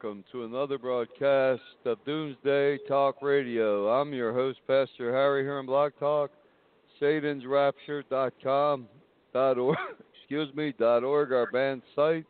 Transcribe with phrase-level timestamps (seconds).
[0.00, 3.88] welcome to another broadcast of Doomsday Talk Radio.
[3.88, 6.30] I'm your host, Pastor Harry here on Blog Talk,
[7.00, 8.86] SatansRapture.com,
[9.32, 9.76] dot org,
[10.20, 12.26] excuse me, dot org, our band site,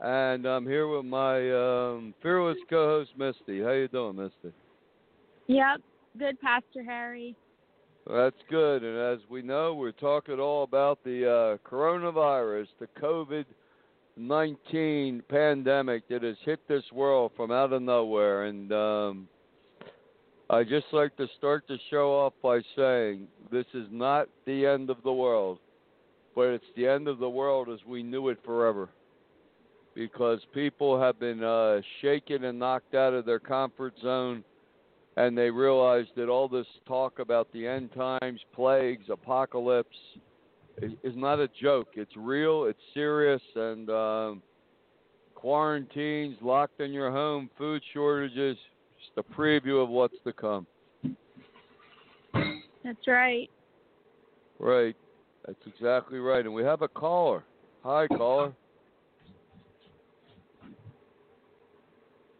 [0.00, 3.62] and I'm here with my um, fearless co-host, Misty.
[3.62, 4.54] How you doing, Misty?
[5.46, 5.80] Yep.
[6.18, 7.34] Good, Pastor Harry.
[8.06, 13.46] That's good, and as we know, we're talking all about the uh, coronavirus, the COVID
[14.20, 18.44] 19 pandemic that has hit this world from out of nowhere.
[18.44, 19.28] And um,
[20.50, 24.90] I just like to start the show off by saying this is not the end
[24.90, 25.58] of the world,
[26.34, 28.90] but it's the end of the world as we knew it forever.
[29.94, 34.44] Because people have been uh, shaken and knocked out of their comfort zone,
[35.16, 39.96] and they realize that all this talk about the end times, plagues, apocalypse,
[40.82, 41.88] is, is not a joke.
[41.94, 42.64] It's real.
[42.64, 43.42] It's serious.
[43.54, 44.42] And um,
[45.34, 48.56] quarantines, locked in your home, food shortages,
[48.98, 50.66] just a preview of what's to come.
[52.84, 53.48] That's right.
[54.58, 54.96] Right.
[55.46, 56.44] That's exactly right.
[56.44, 57.44] And we have a caller.
[57.82, 58.52] Hi, caller.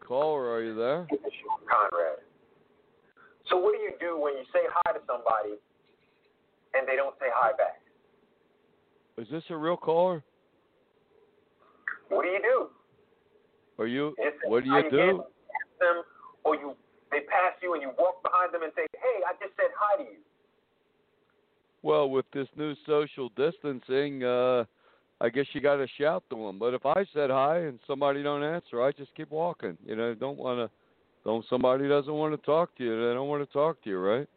[0.05, 1.07] Caller, are you there?
[1.69, 2.19] Conrad.
[3.49, 5.59] So what do you do when you say hi to somebody
[6.73, 7.80] and they don't say hi back?
[9.17, 10.23] Is this a real caller?
[12.09, 12.67] What do you do?
[13.81, 14.13] Are you?
[14.17, 15.23] Say What do you do?
[15.79, 16.03] them,
[16.43, 16.75] or you
[17.09, 20.03] they pass you and you walk behind them and say, "Hey, I just said hi
[20.03, 20.19] to you."
[21.83, 24.65] Well, with this new social distancing, uh,
[25.19, 26.59] I guess you got to shout to them.
[26.59, 29.77] But if I said hi and somebody don't answer, I just keep walking.
[29.85, 30.75] You know, don't want to.
[31.23, 33.07] Don't somebody doesn't want to talk to you.
[33.07, 34.27] They don't want to talk to you, right?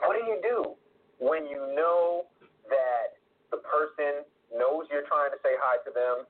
[0.00, 0.74] What do you do
[1.18, 2.24] when you know
[2.72, 3.20] that
[3.52, 6.24] the person knows you're trying to say hi to them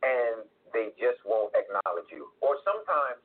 [0.00, 2.32] and they just won't acknowledge you?
[2.40, 3.20] Or sometimes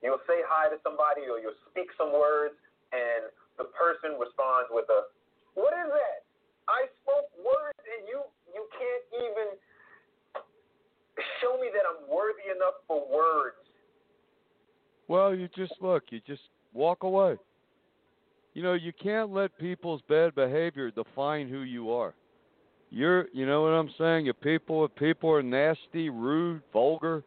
[0.00, 2.56] you'll say hi to somebody or you'll speak some words
[2.92, 3.28] and
[3.60, 5.12] the person responds with a,
[5.54, 6.24] "What is that?
[6.68, 8.24] I spoke words and you
[8.54, 9.48] you can't even
[11.40, 13.60] show me that I'm worthy enough for words."
[15.08, 16.04] Well, you just look.
[16.12, 17.38] You just walk away.
[18.58, 22.12] You know, you can't let people's bad behavior define who you are.
[22.90, 24.26] You're, you know what I'm saying?
[24.26, 27.22] If people, if people are nasty, rude, vulgar,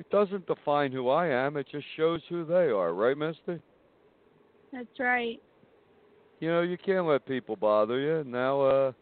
[0.00, 1.56] it doesn't define who I am.
[1.56, 3.62] It just shows who they are, right, Misty?
[4.72, 5.40] That's right.
[6.40, 8.28] You know, you can't let people bother you.
[8.28, 8.92] Now, uh,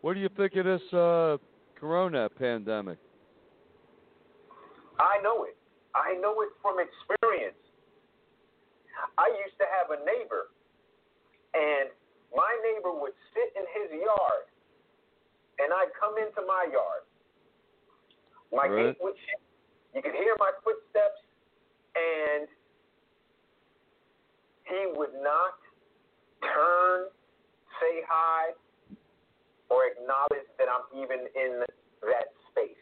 [0.00, 1.36] what do you think of this uh,
[1.78, 2.98] Corona pandemic?
[4.98, 5.56] I know it.
[5.94, 7.54] I know it from experience.
[9.16, 10.48] I used to have a neighbor,
[11.54, 11.90] and
[12.34, 14.46] my neighbor would sit in his yard,
[15.58, 17.02] and I'd come into my yard.
[18.52, 18.94] My Right.
[18.94, 19.40] gate would shut.
[19.94, 21.22] You could hear my footsteps,
[21.96, 22.48] and
[24.64, 25.58] he would not
[26.42, 27.10] turn,
[27.80, 28.54] say hi,
[29.68, 31.64] or acknowledge that I'm even in
[32.02, 32.76] that space.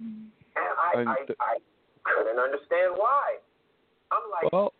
[0.00, 0.26] And
[0.56, 1.58] I, I, I
[2.04, 3.38] couldn't understand why.
[4.10, 4.72] I'm like, Well,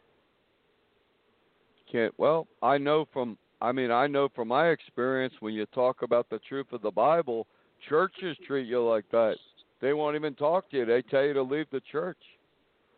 [1.90, 2.14] can't.
[2.18, 3.36] Well, I know from.
[3.60, 6.92] I mean, I know from my experience when you talk about the truth of the
[6.92, 7.46] Bible,
[7.88, 9.34] churches treat you like that.
[9.80, 10.84] They won't even talk to you.
[10.84, 12.18] They tell you to leave the church.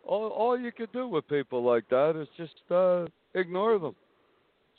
[0.04, 3.94] All all you could do with people like that is just uh ignore them.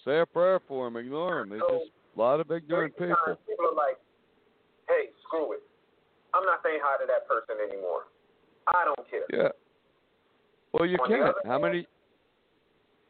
[0.06, 0.98] Say a prayer for them.
[0.98, 1.54] Ignore them.
[1.54, 3.16] It's just a lot of ignorant people.
[3.48, 3.98] people are like,
[4.88, 5.62] hey, screw it.
[6.34, 8.04] I'm not saying hi to that person anymore.
[8.68, 9.25] I don't care.
[9.31, 9.50] Yeah.
[10.74, 11.36] Well, you can't.
[11.46, 11.86] How many?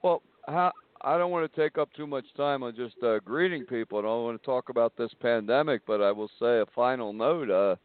[0.04, 0.72] Well, how
[1.04, 4.00] I don't want to take up too much time on just uh, greeting people.
[4.00, 7.50] I don't want to talk about this pandemic, but I will say a final note.
[7.50, 7.76] Uh,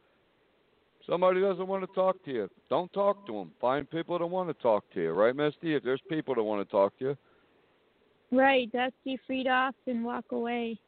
[1.08, 3.52] somebody doesn't want to talk to you, don't talk to them.
[3.60, 5.74] Find people that want to talk to you, right, Misty?
[5.74, 7.16] If there's people that want to talk to you.
[8.32, 10.78] Right, dusty feet off and walk away.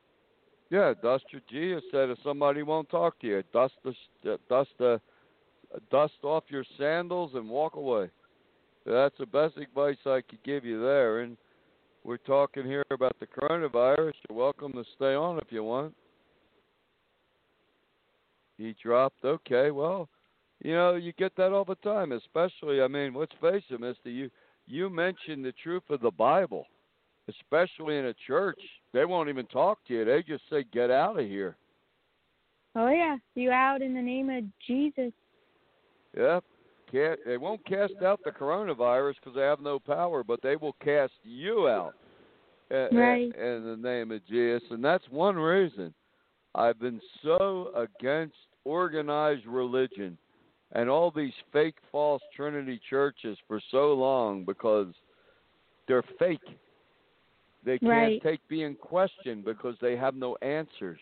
[0.71, 5.01] Yeah, dust your Gia said if somebody won't talk to you, dust the dust the
[5.91, 8.11] dust off your sandals and walk away.
[8.85, 11.21] That's the best advice I could give you there.
[11.21, 11.39] And
[12.09, 14.15] we're talking here about the coronavirus.
[14.29, 15.95] You're welcome to stay on if you want.
[18.57, 19.23] He dropped.
[19.27, 20.09] Okay, well,
[20.65, 24.09] you know, you get that all the time, especially, I mean, let's face it, Mister,
[24.09, 24.31] you,
[24.67, 26.65] you mentioned the truth of the Bible,
[27.29, 28.59] especially in a church.
[28.95, 30.07] They won't even talk to you.
[30.07, 31.59] They just say, get out of here.
[32.75, 33.19] Oh, yeah.
[33.35, 35.13] You out in the name of Jesus.
[36.17, 36.43] Yep.
[36.91, 40.77] Can't, they won't cast out the coronavirus because they have no power, but they will
[40.83, 41.95] cast you out
[42.71, 43.35] right.
[43.35, 44.63] in the name of Jesus.
[44.71, 45.93] And that's one reason
[46.55, 50.17] I've been so against organized religion
[50.73, 54.89] and all these fake false Trinity churches for so long because
[55.87, 56.41] they're fake.
[57.65, 58.23] They can't right.
[58.23, 61.01] take being questioned because they have no answers.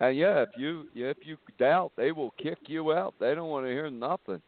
[0.00, 3.14] And yeah, if you if you doubt, they will kick you out.
[3.18, 4.42] They don't want to hear nothing.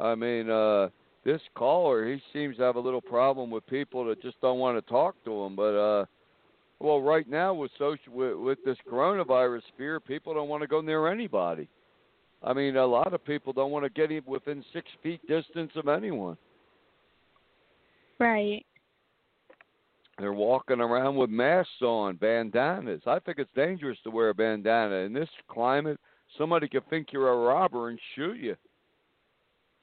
[0.00, 0.88] I mean, uh
[1.24, 4.76] this caller, he seems to have a little problem with people that just don't want
[4.76, 5.56] to talk to him.
[5.56, 6.04] But uh
[6.78, 10.80] well, right now with social with, with this coronavirus fear, people don't want to go
[10.80, 11.68] near anybody.
[12.42, 15.72] I mean, a lot of people don't want to get in within six feet distance
[15.74, 16.36] of anyone.
[18.18, 18.64] Right.
[20.18, 23.02] They're walking around with masks on, bandanas.
[23.06, 26.00] I think it's dangerous to wear a bandana in this climate.
[26.38, 28.56] Somebody could think you're a robber and shoot you.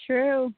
[0.05, 0.53] True.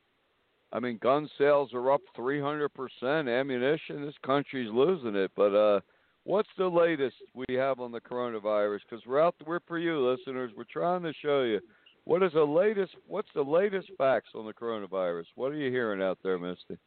[0.71, 3.39] I mean, gun sales are up 300%.
[3.39, 5.31] Ammunition, this country's losing it.
[5.35, 5.79] But uh,
[6.23, 8.79] what's the latest we have on the coronavirus?
[8.89, 10.51] Because we're out, we're for you listeners.
[10.55, 11.59] We're trying to show you
[12.03, 12.95] what is the latest.
[13.07, 15.25] What's the latest facts on the coronavirus?
[15.35, 16.77] What are you hearing out there, Misty?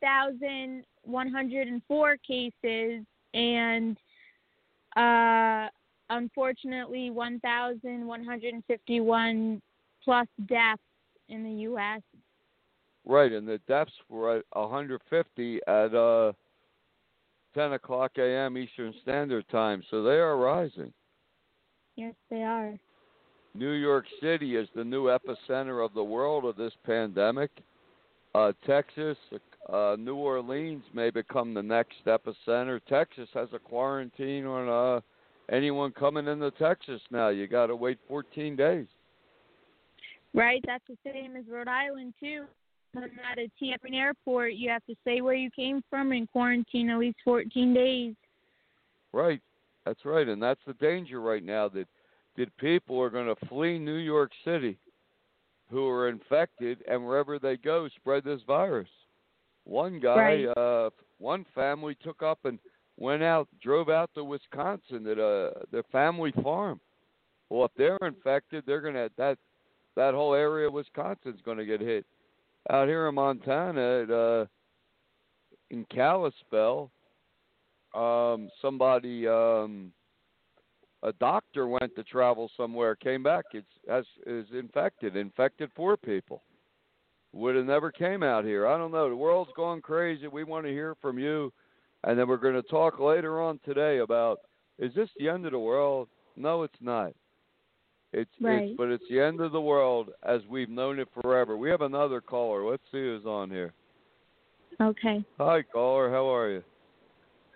[0.00, 3.04] 1,104 cases
[3.34, 3.98] and
[4.96, 5.68] uh,
[6.10, 9.62] unfortunately 1,151
[10.04, 10.82] plus deaths
[11.28, 12.02] in the U.S.
[13.04, 16.32] Right, and the deaths were at 150 at uh,
[17.54, 18.58] 10 o'clock a.m.
[18.58, 20.92] Eastern Standard Time, so they are rising.
[21.96, 22.78] Yes, they are.
[23.54, 27.50] New York City is the new epicenter of the world of this pandemic.
[28.34, 29.16] Uh, Texas,
[29.72, 32.78] uh, New Orleans may become the next epicenter.
[32.88, 35.00] Texas has a quarantine on uh,
[35.50, 37.28] anyone coming into Texas now.
[37.28, 38.86] You got to wait 14 days.
[40.34, 42.44] Right, that's the same as Rhode Island too.
[42.94, 46.90] Coming out of Tampa Airport, you have to say where you came from and quarantine
[46.90, 48.14] at least 14 days.
[49.12, 49.40] Right,
[49.84, 51.86] that's right, and that's the danger right now that
[52.36, 54.78] that people are going to flee New York City
[55.70, 58.88] who are infected and wherever they go spread this virus.
[59.64, 60.44] One guy, right.
[60.56, 62.58] uh, one family took up and
[62.98, 66.80] went out, drove out to Wisconsin at uh, their family farm.
[67.48, 69.38] Well, if they're infected, they're gonna that
[69.96, 72.04] that whole area of Wisconsin's to get hit.
[72.70, 74.46] Out here in Montana, at, uh,
[75.70, 76.90] in Kalispell,
[77.94, 79.92] um, somebody um,
[81.02, 86.42] a doctor went to travel somewhere, came back, it's has is infected, infected four people.
[87.32, 88.66] Would have never came out here.
[88.66, 89.08] I don't know.
[89.08, 90.26] The world's going crazy.
[90.28, 91.52] We want to hear from you,
[92.04, 94.40] and then we're going to talk later on today about
[94.78, 96.08] is this the end of the world?
[96.36, 97.12] No, it's not.
[98.12, 98.62] It's, right.
[98.62, 101.56] it's but it's the end of the world as we've known it forever.
[101.56, 102.68] We have another caller.
[102.68, 103.72] Let's see who's on here.
[104.80, 105.24] Okay.
[105.38, 106.10] Hi, caller.
[106.10, 106.62] How are you?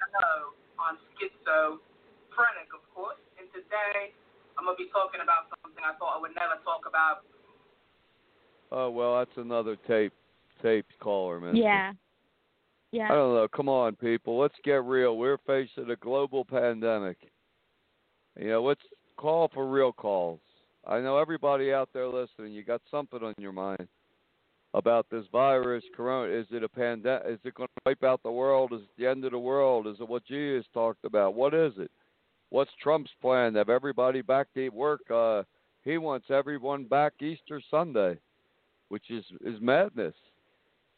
[0.03, 0.51] Hello.
[0.83, 4.13] I'm schizophrenic, of course And today.
[4.59, 7.23] I'm gonna be talking about something I thought I would never talk about.
[8.71, 10.13] Oh well, that's another tape
[10.63, 11.57] tape caller, man.
[11.57, 11.93] Yeah.
[12.93, 13.07] Yeah.
[13.11, 13.49] I don't know.
[13.49, 14.39] Come on, people.
[14.39, 15.17] Let's get real.
[15.17, 17.17] We're facing a global pandemic.
[18.39, 18.83] You know, let's
[19.17, 20.41] call for real calls.
[20.87, 22.53] I know everybody out there listening.
[22.53, 23.89] You got something on your mind.
[24.75, 26.33] about this virus, corona.
[26.33, 27.25] Is it a pandemic?
[27.29, 28.73] Is it going to wipe out the world?
[28.73, 29.87] Is it the end of the world?
[29.87, 31.35] Is it what Jesus talked about?
[31.35, 31.91] What is it?
[32.51, 33.55] What's Trump's plan?
[33.55, 35.03] Have everybody back to work?
[35.11, 35.43] Uh,
[35.85, 38.19] he wants everyone back Easter Sunday,
[38.89, 40.15] which is is madness.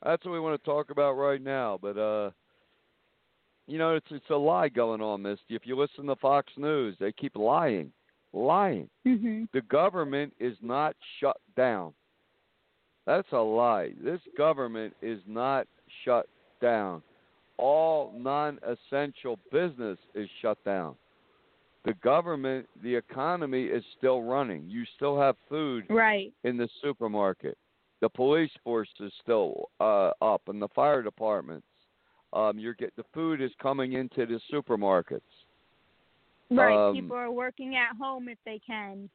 [0.05, 1.79] That's what we want to talk about right now.
[1.81, 2.31] But uh,
[3.67, 5.55] you know, it's it's a lie going on, Misty.
[5.55, 7.91] If you listen to Fox News, they keep lying,
[8.33, 8.89] lying.
[9.07, 9.45] Mm-hmm.
[9.55, 11.95] The government is not shut down.
[13.07, 13.93] That's a lie.
[14.03, 15.67] This government is not
[16.05, 16.27] shut
[16.61, 17.03] down.
[17.57, 20.97] All non essential business is shut down.
[21.85, 24.65] The government, the economy is still running.
[24.69, 26.33] You still have food Right.
[26.43, 27.59] in the supermarket.
[28.05, 31.67] The police force is still uh, up, and the fire departments.
[32.35, 35.23] Um, you're get the food is coming into the supermarkets.
[36.51, 36.89] Right.
[36.89, 39.09] Um, People are working at home if they can.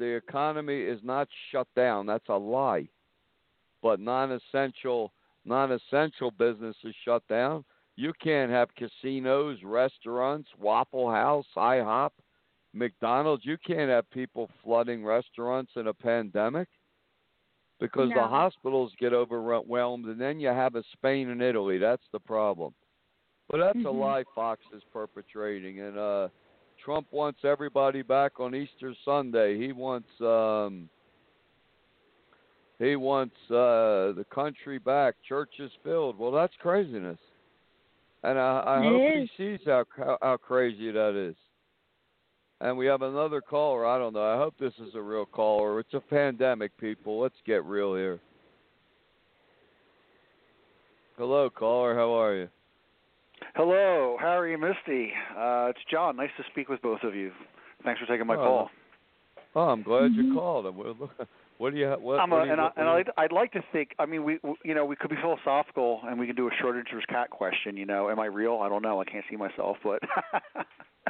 [0.00, 2.06] the economy is not shut down.
[2.06, 2.88] That's a lie.
[3.84, 5.12] But non-essential
[5.44, 7.64] non-essential business is shut down.
[7.94, 12.10] You can't have casinos, restaurants, Waffle House, IHOP,
[12.72, 13.46] McDonald's.
[13.46, 16.66] You can't have people flooding restaurants in a pandemic
[17.80, 21.78] because the hospitals get overwhelmed, and then you have a Spain and Italy.
[21.78, 22.74] That's the problem.
[23.48, 23.98] But that's a Mhm.
[23.98, 26.28] lie Fox is perpetrating, and uh,
[26.84, 29.56] Trump wants everybody back on Easter Sunday.
[29.56, 30.88] He wants um,
[32.78, 36.18] he wants uh, the country back, churches filled.
[36.18, 37.18] Well, that's craziness,
[38.22, 39.30] and I, I It hope is.
[39.36, 41.36] he sees how, how how crazy that is.
[42.60, 43.86] And we have another caller.
[43.86, 44.34] I don't know.
[44.34, 45.78] I hope this is a real caller.
[45.80, 47.20] It's a pandemic, people.
[47.20, 48.18] Let's get real here.
[51.16, 51.94] Hello, caller.
[51.94, 52.48] How are you?
[53.54, 55.12] Hello, Harry and Misty.
[55.36, 56.16] Uh, it's John.
[56.16, 57.30] Nice to speak with both of you.
[57.84, 58.70] Thanks for taking my Oh, call.
[59.54, 60.34] Oh, I'm glad you Mhm.
[60.34, 60.74] called.
[60.76, 60.96] What,
[61.58, 61.88] what do you?
[61.88, 62.18] ha- What?
[62.20, 63.94] I'm what a, do you, and, I, what, and I'd, I'd like to think.
[64.00, 66.50] I mean, we w- you know we could be philosophical and we can do a
[66.52, 67.76] Schrödinger's cat question.
[67.76, 68.58] You know, am I real?
[68.62, 69.00] I don't know.
[69.00, 70.02] I can't see myself, but.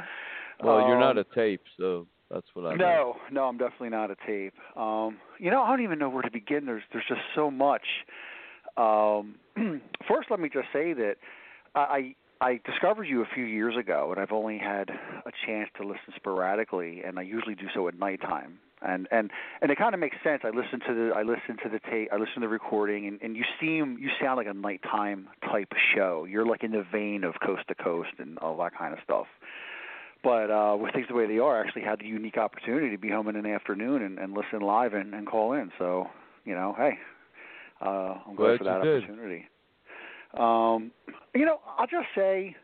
[0.63, 2.75] well, you're not Um, a tape, so that's what I.
[2.75, 4.53] No, no, I'm definitely not a tape.
[4.75, 6.65] Um, you know, I don't even know where to begin.
[6.65, 7.85] There's there's just so much.
[8.77, 9.35] Um,
[10.07, 11.15] first, let me just say that
[11.75, 15.83] I I discovered you a few years ago, and I've only had a chance to
[15.85, 18.59] listen sporadically, and I usually do so at nighttime.
[18.81, 19.29] And and
[19.61, 20.43] and it kind of makes sense.
[20.45, 22.09] I listen to the I listen to the tape.
[22.13, 25.73] I listen to the recording, and and you seem you sound like a nighttime type
[25.93, 26.25] show.
[26.29, 29.27] You're like in the vein of Coast to Coast and all that kind of stuff
[30.23, 32.97] but uh with things the way they are, I actually had the unique opportunity to
[32.97, 35.71] be home in an afternoon and, and listen live and, and call in.
[35.77, 36.07] So,
[36.45, 36.97] you know, hey,
[37.81, 39.03] uh I'm glad, Glad for that did.
[39.03, 39.45] opportunity.
[40.37, 40.91] Um
[41.33, 42.55] you know, I'll just say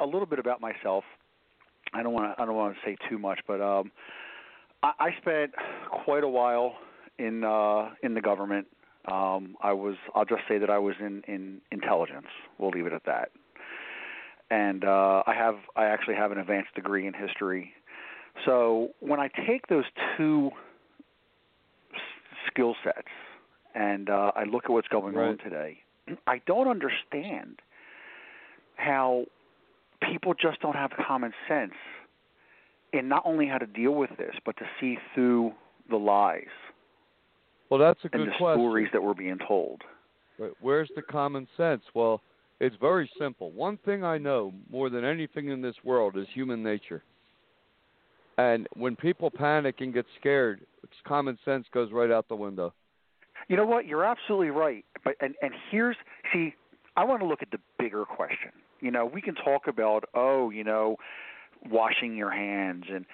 [0.00, 1.04] a little bit about myself.
[1.94, 3.92] I don't want to I don't want to say too much, but um
[4.82, 5.52] I, I spent
[6.04, 6.74] quite a while
[7.18, 8.66] in uh in the government.
[9.06, 12.26] Um I was I'll just say that I was in in intelligence.
[12.58, 13.30] We'll leave it at that
[14.50, 17.72] and uh, I have I actually have an advanced degree in history.
[18.44, 19.84] So when I take those
[20.16, 20.50] two
[21.94, 22.00] s-
[22.50, 23.08] skill sets
[23.74, 25.78] and uh, I look at what's going on today,
[26.26, 27.60] I don't understand
[28.76, 29.24] how
[30.02, 31.72] people just don't have common sense
[32.92, 35.52] in not only how to deal with this, but to see through
[35.90, 36.44] the lies
[37.70, 38.60] Well, that's a good and the question.
[38.60, 39.82] stories that we're being told.
[40.38, 40.52] Right.
[40.60, 41.82] Where's the common sense?
[41.94, 42.20] Well,
[42.60, 43.50] it's very simple.
[43.52, 47.02] One thing I know more than anything in this world is human nature.
[48.38, 50.60] And when people panic and get scared,
[51.06, 52.72] common sense goes right out the window.
[53.48, 53.86] You know what?
[53.86, 54.84] You're absolutely right.
[55.04, 55.96] But and and here's
[56.32, 56.54] see,
[56.96, 58.50] I want to look at the bigger question.
[58.80, 60.96] You know, we can talk about oh, you know,
[61.70, 63.06] washing your hands and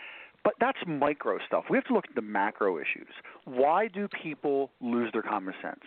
[0.45, 1.65] but that's micro stuff.
[1.71, 3.13] We have to look at the macro issues.
[3.45, 5.85] Why do people lose their common sense?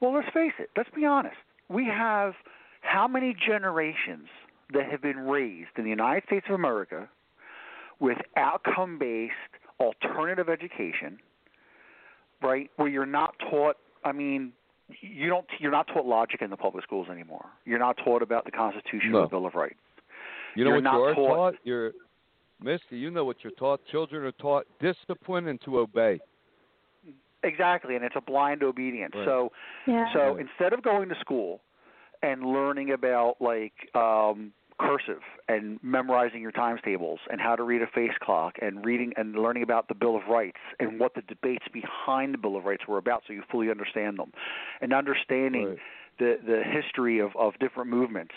[0.00, 0.70] Well, let's face it.
[0.76, 1.36] Let's be honest.
[1.68, 2.34] We have
[2.80, 4.28] how many generations
[4.72, 7.08] that have been raised in the United States of America
[7.98, 9.32] with outcome-based
[9.80, 11.18] alternative education
[12.42, 12.70] right?
[12.76, 13.76] Where you're not taught.
[14.02, 14.52] I mean,
[15.02, 15.44] you don't.
[15.58, 17.44] You're not taught logic in the public schools anymore.
[17.66, 19.18] You're not taught about the Constitution No.
[19.18, 19.74] or the Bill of Rights.
[20.56, 21.54] You know You're what not you are taught- taught?
[21.64, 21.92] You're
[22.62, 23.80] Misty, you know what you're taught.
[23.90, 26.18] Children are taught discipline and to obey.
[27.42, 29.12] Exactly, and it's a blind obedience.
[29.14, 29.24] Right.
[29.24, 29.52] So,
[29.86, 30.10] Yeah.
[30.12, 30.40] so Right.
[30.40, 31.60] instead of going to school
[32.22, 37.82] and learning about like um cursive and memorizing your times tables and how to read
[37.82, 41.20] a face clock and reading and learning about the Bill of Rights and what the
[41.22, 44.32] debates behind the Bill of Rights were about so you fully understand them
[44.80, 45.78] and understanding Right.
[46.18, 48.34] the the history of of different movements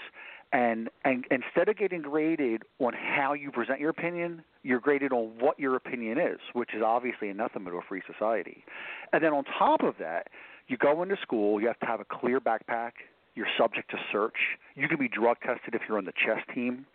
[0.51, 5.31] and and instead of getting graded on how you present your opinion you're graded on
[5.39, 8.65] what your opinion is which is obviously anathema to a free society
[9.13, 10.27] and then on top of that
[10.67, 12.93] You go into school, you have to have a clear backpack.
[13.35, 14.37] You're subject to search.
[14.75, 16.85] You can be drug tested if you're on the chess team.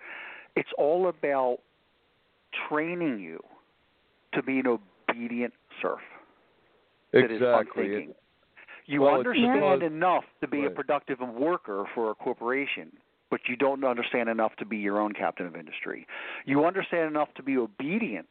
[0.57, 1.59] It's all about
[2.69, 3.41] training you
[4.35, 6.01] to be an obedient serf.
[7.13, 8.09] That is exactly.
[8.87, 12.91] You Well, understand enough to be a productive worker for a corporation,
[13.31, 16.07] but you don't understand enough to be your own captain of industry.
[16.47, 18.27] You understand enough to be obedient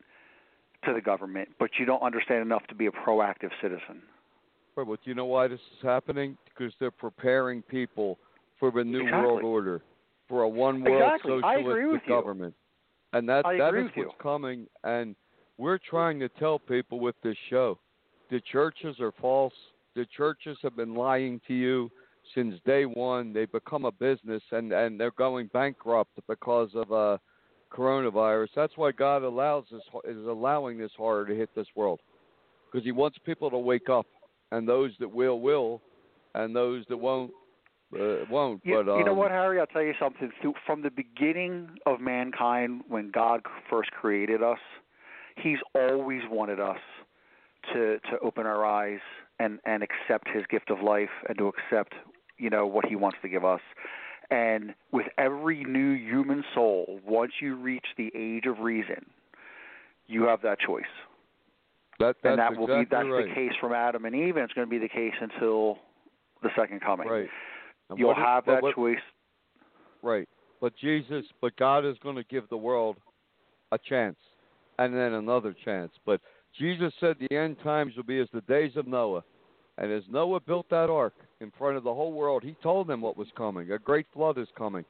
[0.86, 4.02] to the government, but you don't understand enough to be a proactive citizen.
[4.86, 6.38] Do you know why this is happening?
[6.46, 8.20] Because they're preparing people
[8.60, 9.22] for the new Exactly.
[9.24, 9.82] world order,
[10.30, 11.42] for a one world Exactly.
[11.42, 12.14] Socialistic with you.
[12.14, 12.54] government,
[13.14, 14.04] and that I that is with you.
[14.06, 14.68] what's coming.
[14.84, 15.16] And
[15.58, 17.80] we're trying to tell people with this show,
[18.30, 19.54] the churches are false.
[19.96, 21.90] The churches have been lying to you
[22.36, 23.34] since day one.
[23.34, 27.18] They've become a business, and and they're going bankrupt because of uh
[27.72, 28.50] coronavirus.
[28.56, 32.00] That's why God allows this is allowing this horror to hit this world,
[32.72, 34.06] because He wants people to wake up,
[34.52, 35.82] and those that will will,
[36.36, 37.32] and those that won't
[37.94, 38.62] uh, won't.
[38.64, 39.60] You, but um, you know what, Harry?
[39.60, 40.32] I'll tell you something.
[40.66, 44.60] From the beginning of mankind, when God first created us,
[45.42, 46.80] He's always wanted us
[47.74, 49.00] to to open our eyes
[49.40, 51.94] and and accept His gift of life and to accept,
[52.38, 53.62] you know, what He wants to give us.
[54.30, 59.06] And with every new human soul, once you reach the age of reason,
[60.08, 60.84] you have that choice.
[62.00, 63.30] That, and that will exactly be that's right.
[63.30, 65.80] the case from Adam and Eve, and it's going to be the case until
[66.44, 67.08] the second coming.
[67.08, 67.30] Right.
[67.90, 68.98] And You'll have but that what- choice.
[70.04, 70.30] Right.
[70.60, 72.98] But Jesus, but God is going to give the world
[73.72, 74.18] a chance
[74.80, 75.92] and then another chance.
[76.06, 76.22] But
[76.58, 79.24] Jesus said the end times will be as the days of Noah.
[79.78, 83.02] And as Noah built that ark in front of the whole world, he told them
[83.02, 83.72] what was coming.
[83.72, 84.84] A great flood is coming.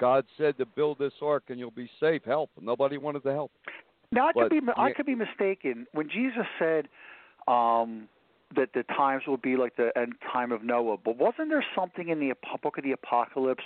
[0.00, 2.22] God said to build this ark and you'll be safe.
[2.24, 2.50] Help.
[2.60, 3.52] Nobody wanted to help.
[4.12, 4.94] Now I could be I yeah.
[4.94, 5.86] could be mistaken.
[5.92, 6.88] When Jesus said
[7.48, 8.08] um,
[8.54, 12.10] that the times will be like the end time of Noah, but wasn't there something
[12.10, 13.64] in the book of the Apocalypse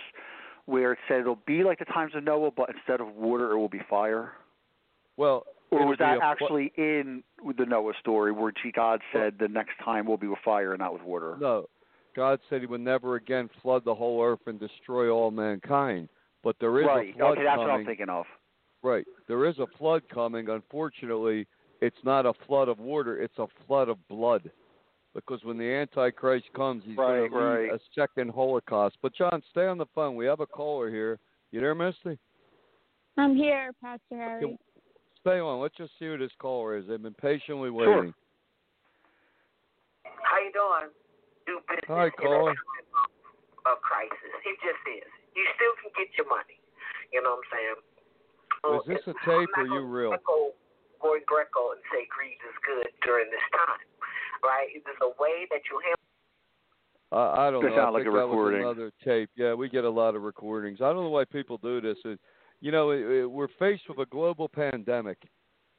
[0.67, 3.59] where it said it'll be like the times of Noah, but instead of water, it
[3.59, 4.33] will be fire?
[5.17, 7.23] Well, Or was that a actually in
[7.57, 10.93] the Noah story where God said the next time will be with fire and not
[10.93, 11.37] with water?
[11.41, 11.69] No.
[12.15, 16.09] God said he would never again flood the whole earth and destroy all mankind.
[16.43, 17.15] But there is right.
[17.15, 17.69] a flood Okay, that's coming.
[17.69, 18.25] what I'm thinking of.
[18.87, 19.05] Right.
[19.27, 20.49] There is a flood coming.
[20.49, 21.49] Unfortunately,
[21.81, 24.49] it's not a flood of water, it's a flood of blood.
[25.13, 27.73] Because when the Antichrist comes, he's Right, going to lead right.
[27.73, 28.97] a second Holocaust.
[29.03, 30.15] But, John, stay on the phone.
[30.15, 31.19] We have a caller here.
[31.51, 32.17] You there, Misty?
[33.19, 34.45] I'm here, Pastor Harry.
[34.45, 34.59] Okay,
[35.23, 35.59] Stay on.
[35.61, 36.85] Let's just see who this caller is.
[36.87, 37.91] They've been patiently waiting.
[37.93, 37.99] Sure.
[37.99, 38.15] waiting.
[40.23, 40.93] How you doing?
[41.47, 42.53] Do business Hi, in a caller.
[42.55, 42.63] time
[43.67, 44.31] of, of crisis.
[44.47, 45.11] It just is.
[45.35, 46.61] You still can get your money.
[47.11, 47.81] You know what I'm saying?
[48.73, 50.11] Was this a tape or you real?
[50.11, 50.53] Greco,
[51.03, 53.83] Roy Greco and say greed is good during this time,
[54.43, 54.69] right?
[54.85, 55.97] There's a way that you handle.
[57.13, 57.75] I, I don't That know.
[57.77, 58.61] I sound like think a that was recording.
[58.63, 59.31] another tape.
[59.37, 60.81] Yeah, we get a lot of recordings.
[60.81, 61.97] I don't know why people do this.
[62.05, 62.19] It,
[62.61, 65.19] you know, it, it, we're faced with a global pandemic.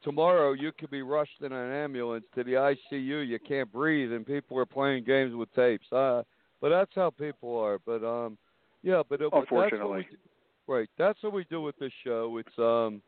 [0.02, 3.26] Tomorrow, you could be rushed in an ambulance to the ICU.
[3.26, 5.90] You can't breathe, and people are playing games with tapes.
[5.92, 6.22] Uh,
[6.60, 7.78] but that's how people are.
[7.84, 8.38] But um,
[8.82, 9.02] yeah.
[9.08, 9.96] But it, That's what Unfortunately.
[9.98, 10.16] we, do-
[10.68, 10.88] right.
[10.98, 12.38] That's what we do with this show.
[12.38, 13.02] It's um,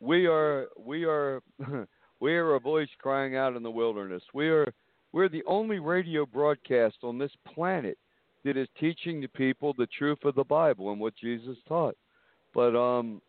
[0.00, 1.40] we are we are
[2.20, 4.22] we are a voice crying out in the wilderness.
[4.34, 4.66] We are
[5.12, 7.96] we're the only radio broadcast on this planet
[8.44, 11.96] that is teaching the people the truth of the Bible and what Jesus taught.
[12.54, 13.22] But um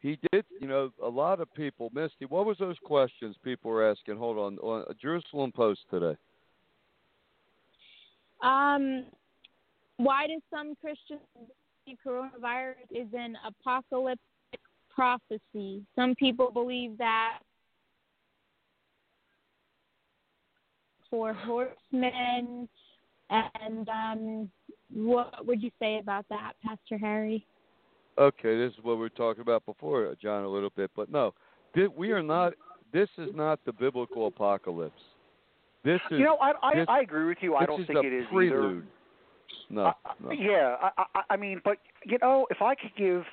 [0.00, 3.70] he did, you know, a lot of people, missed Misty, what was those questions people
[3.70, 4.16] were asking?
[4.16, 6.16] Hold on, on Jerusalem Post today.
[8.42, 9.04] Um,
[9.98, 11.20] why do some Christians
[11.86, 14.20] believe coronavirus is an apocalyptic
[14.90, 15.82] prophecy?
[15.96, 17.38] Some people believe that
[21.10, 22.68] four horsemen,
[23.30, 24.50] and um,
[24.92, 27.46] what would you say about that, Pastor Harry?
[28.18, 31.34] Okay, this is what we were talking about before, John, a little bit, but no,
[31.96, 32.52] we are not.
[32.92, 35.00] This is not the biblical apocalypse.
[35.82, 37.54] This is You know, I I, this- I agree with you.
[37.56, 38.52] I don't think it is prelude.
[38.52, 38.82] Either.
[39.70, 39.92] No.
[40.30, 43.24] Yeah, I, I, I mean, but you know, if I could give,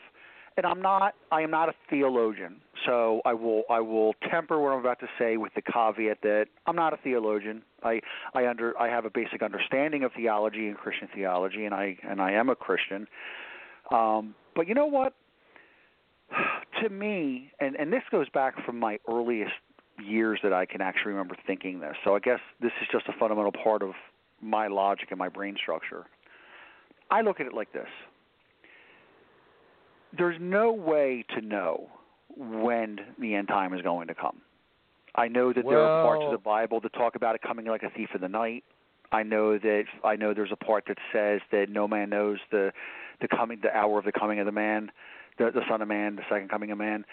[0.58, 4.72] and I'm not, I am not a theologian, so I will, I will temper what
[4.72, 7.62] I'm about to say with the caveat that I'm not a theologian.
[7.84, 8.02] I,
[8.34, 12.22] I under, I have a basic understanding of theology and Christian theology, and I, and
[12.22, 13.08] I am a Christian.
[13.92, 15.14] Um, but you know what?
[16.84, 19.52] To me, and and this goes back from my earliest
[20.02, 21.96] years that I can actually remember thinking this.
[22.06, 23.92] So I guess this is just a fundamental part of
[24.42, 26.06] my logic and my brain structure.
[27.12, 27.88] I look at it like this.
[30.18, 31.90] There's no way to know
[32.38, 34.42] when the end time is going to come.
[35.16, 37.84] I know that there are parts of the Bible that talk about it coming like
[37.84, 38.64] a thief in the night.
[39.12, 42.72] I know that I know there's a part that says that no man knows the
[43.22, 44.92] the coming the hour of the coming of the man,
[45.38, 47.06] the the son of man, the second coming of man.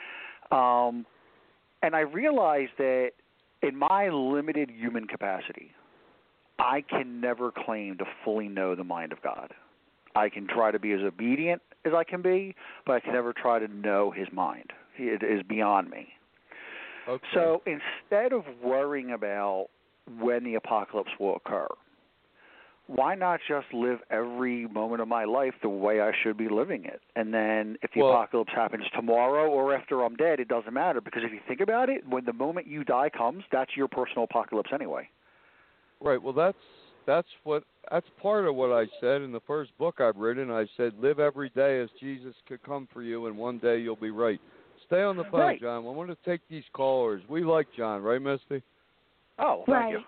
[0.50, 1.06] Um
[1.82, 3.12] and I realize that
[3.62, 5.72] in my limited human capacity,
[6.58, 9.52] I can never claim to fully know the mind of God.
[10.14, 12.54] I can try to be as obedient as I can be,
[12.86, 14.72] but I can never try to know his mind.
[14.98, 16.08] It is beyond me.
[17.08, 17.26] Okay.
[17.34, 19.68] So instead of worrying about
[20.18, 21.68] when the apocalypse will occur,
[22.86, 26.84] why not just live every moment of my life the way I should be living
[26.84, 27.00] it?
[27.16, 31.00] And then if the Well- apocalypse happens tomorrow or after I'm dead, it doesn't matter
[31.00, 34.24] because if you think about it, when the moment you die comes, that's your personal
[34.24, 35.08] apocalypse anyway.
[36.00, 36.22] Right.
[36.22, 36.58] Well, that's
[37.06, 40.50] that's what that's part of what I said in the first book I've written.
[40.50, 43.96] I said, live every day as Jesus could come for you, and one day you'll
[43.96, 44.40] be right.
[44.86, 45.60] Stay on the phone, Right.
[45.60, 45.86] John.
[45.86, 47.22] I want to take these callers.
[47.28, 48.62] We like John, right, Misty?
[49.38, 49.92] Oh, thank Right.
[49.92, 50.04] you.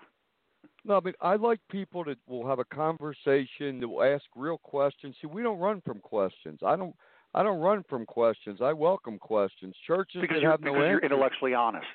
[0.85, 4.57] No, I mean I like people that will have a conversation, that will ask real
[4.59, 5.15] questions.
[5.21, 6.59] See, we don't run from questions.
[6.65, 6.95] I don't.
[7.35, 8.59] I don't run from questions.
[8.59, 9.75] I welcome questions.
[9.85, 11.85] Churches Because that you're have no because you're intellectually honest.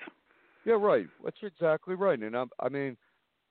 [0.64, 1.09] Yeah, right.
[1.24, 2.18] That's exactly right.
[2.18, 2.96] And I, I mean,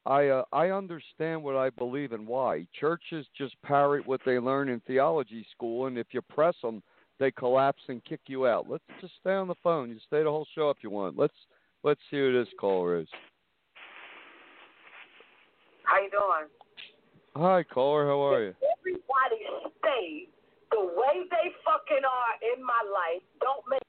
[0.05, 2.67] I uh, I understand what I believe and why.
[2.79, 6.83] Churches just parrot what they learn in theology school, and if you press them,
[7.19, 8.69] they collapse and kick you out.
[8.69, 9.89] Let's just stay on the phone.
[9.89, 11.17] You stay the whole show if you want.
[11.17, 11.33] Let's
[11.83, 13.07] let's see who this caller is.
[15.83, 16.49] How you doing?
[17.35, 18.05] Hi, caller.
[18.05, 18.53] How are you?
[18.79, 20.27] Everybody stay
[20.71, 23.23] the way they fucking are in my life.
[23.39, 23.79] Don't make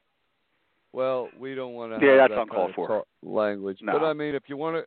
[0.93, 2.89] Well, we don't want to Yeah, have that's that uncalled kind of for.
[2.89, 3.79] ta- language.
[3.83, 3.93] No.
[3.93, 4.85] But I mean, if you want to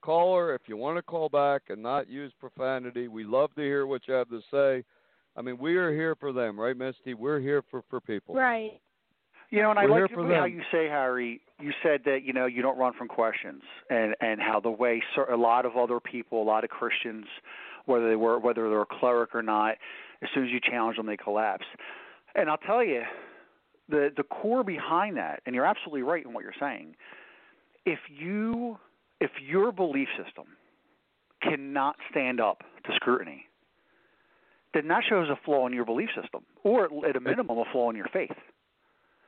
[0.00, 3.86] caller, if you want to call back and not use profanity, we love to hear
[3.86, 4.84] what you have to say.
[5.36, 7.14] I mean, we are here for them, right, Misty?
[7.14, 8.34] We're here for for people.
[8.34, 8.80] Right.
[9.50, 11.40] You know, and I We're like here for how you say, Harry.
[11.60, 15.02] You said that you know you don't run from questions, and and how the way
[15.30, 17.26] a lot of other people, a lot of Christians,
[17.86, 19.76] whether they were whether they're a cleric or not,
[20.22, 21.66] as soon as you challenge them, they collapse.
[22.34, 23.02] And I'll tell you,
[23.88, 26.94] the the core behind that, and you're absolutely right in what you're saying.
[27.86, 28.78] If you
[29.20, 30.46] if your belief system
[31.42, 33.46] cannot stand up to scrutiny,
[34.74, 37.90] then that shows a flaw in your belief system, or at a minimum, a flaw
[37.90, 38.30] in your faith.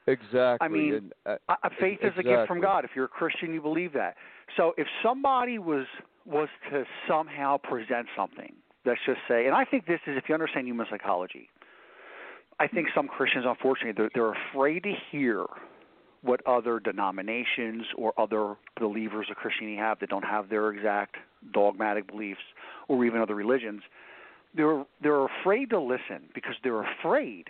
[0.07, 0.59] Exactly.
[0.61, 2.85] I mean, and, uh, faith is a gift from God.
[2.85, 4.17] If you're a Christian, you believe that.
[4.57, 5.87] So if somebody was
[6.25, 8.53] was to somehow present something,
[8.85, 11.49] let's just say, and I think this is if you understand human psychology,
[12.61, 15.47] I think some Christians, unfortunately, they're, they're afraid to hear
[16.23, 21.17] what other denominations or other believers of Christianity have that don't have their exact
[21.53, 22.41] dogmatic beliefs,
[22.89, 23.83] or even other religions.
[24.55, 27.49] They're they're afraid to listen because they're afraid,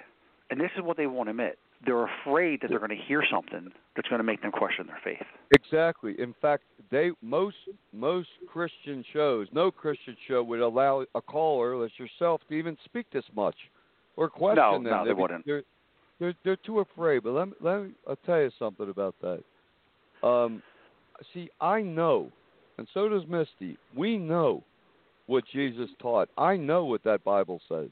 [0.51, 1.59] and this is what they won't admit.
[1.85, 5.01] They're afraid that they're going to hear something that's going to make them question their
[5.03, 5.27] faith.
[5.53, 6.15] Exactly.
[6.21, 7.57] In fact, they most
[7.93, 13.07] most Christian shows, no Christian show would allow a caller, like yourself, to even speak
[13.13, 13.57] this much
[14.17, 14.85] or question No, them.
[14.85, 15.45] no, they They'd be- wouldn't.
[15.45, 15.63] They're,
[16.23, 17.25] they're they're too afraid.
[17.25, 19.43] But let me let me I'll tell you something about that.
[20.27, 20.63] Um,
[21.35, 22.31] see, I know,
[22.79, 23.77] and so does Misty.
[23.97, 24.63] We know
[25.27, 26.29] what Jesus taught.
[26.39, 27.89] I know what that Bible says.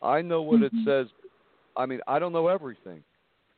[0.00, 0.84] I know what it Mhm.
[0.84, 1.08] says.
[1.74, 3.02] I mean, I don't know everything,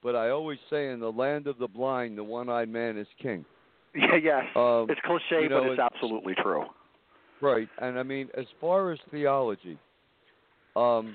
[0.03, 3.45] but I always say, in the land of the blind, the one-eyed man is king.
[3.95, 4.45] Yeah, yes.
[4.57, 6.65] Um, it's cliche, you know, but it's it- absolutely true.
[7.41, 9.79] Right, and I mean, as far as theology,
[10.77, 11.15] um,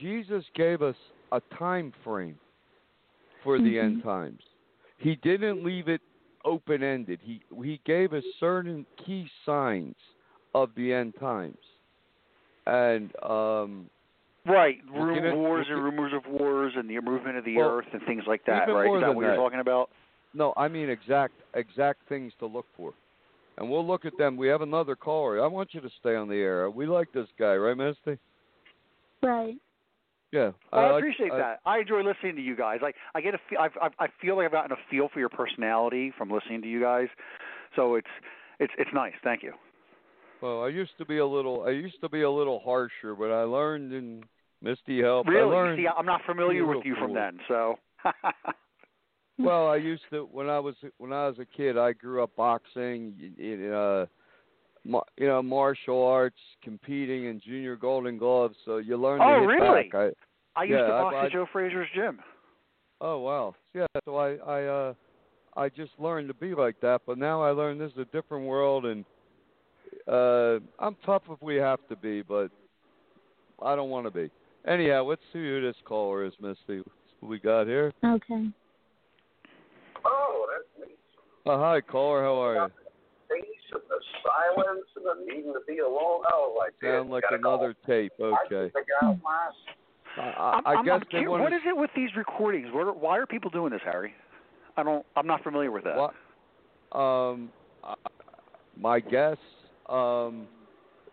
[0.00, 0.96] Jesus gave us
[1.32, 2.36] a time frame
[3.44, 4.40] for the end times.
[4.98, 6.00] He didn't leave it
[6.44, 7.20] open ended.
[7.22, 9.96] He he gave us certain key signs
[10.54, 11.58] of the end times,
[12.66, 13.88] and um,
[14.46, 17.86] Right, We'll Ru- wars and rumors of wars and the movement of the Well, earth
[17.92, 18.66] and things like that.
[18.68, 18.86] Right?
[18.86, 19.36] Is that than what you're that.
[19.36, 19.90] talking about?
[20.32, 22.92] no, I mean exact exact things to look for,
[23.58, 24.36] and we'll look at them.
[24.36, 25.42] We have another caller.
[25.42, 26.70] I want you to stay on the air.
[26.70, 28.18] We like this guy, right, Misty?
[29.22, 29.56] Right.
[30.32, 31.60] Yeah, I, like- appreciate I- that.
[31.66, 32.78] I enjoy listening to you guys.
[32.82, 35.18] Like I get a feel, I've, I've, I feel like I've gotten a feel for
[35.18, 37.08] your personality from listening to you guys.
[37.76, 38.06] So it's
[38.58, 39.14] it's it's nice.
[39.24, 39.52] Thank you.
[40.40, 41.64] Well, I used to be a little.
[41.66, 44.24] I used to be a little harsher, but I learned in
[44.62, 45.26] Misty help.
[45.26, 45.50] I Really?
[45.50, 45.78] learned.
[45.78, 47.38] See, I'm not familiar be with you from then.
[47.48, 47.78] So.
[49.38, 51.78] well, I used to when I was when I was a kid.
[51.78, 54.06] I grew up boxing, y- y- uh, ma-
[54.84, 58.56] you know, martial arts, competing in junior Golden Gloves.
[58.64, 59.20] So you learn.
[59.22, 59.88] Oh, to hit really?
[59.92, 60.12] Back.
[60.56, 62.18] I, I used Yeah, to I- box I- at Joe Frazier's gym.
[63.00, 63.86] oh wow, yeah.
[64.04, 64.94] So I I uh
[65.56, 67.02] I just learned to be like that.
[67.06, 69.04] But now I learned this is a different world, and
[70.08, 72.50] uh I'm tough if we have to be, but
[73.62, 74.30] I don't want to be.
[74.66, 76.82] Anyhow, let's see who this caller is, Misty.
[77.20, 77.92] Who we got here?
[78.04, 78.46] Okay.
[80.04, 80.94] Oh, that's me.
[81.46, 82.22] Oh, hi, caller.
[82.22, 82.72] How are you?
[83.70, 86.22] Stage the silence and the needing to be alone.
[86.26, 88.12] I was like, Sound like gotta go." another tape.
[88.20, 88.36] Okay.
[88.48, 89.50] can figure out my
[90.16, 92.10] I, I, I'm, I I'm, guess I'm they cur- want what is it with these
[92.16, 92.68] recordings?
[92.72, 94.12] What are, why are people doing this, Harry?
[94.76, 95.06] I don't.
[95.16, 95.96] I'm not familiar with that.
[95.96, 96.14] What?
[96.98, 97.50] Um,
[97.84, 97.94] I-
[98.78, 99.36] my guess,
[99.88, 100.46] um,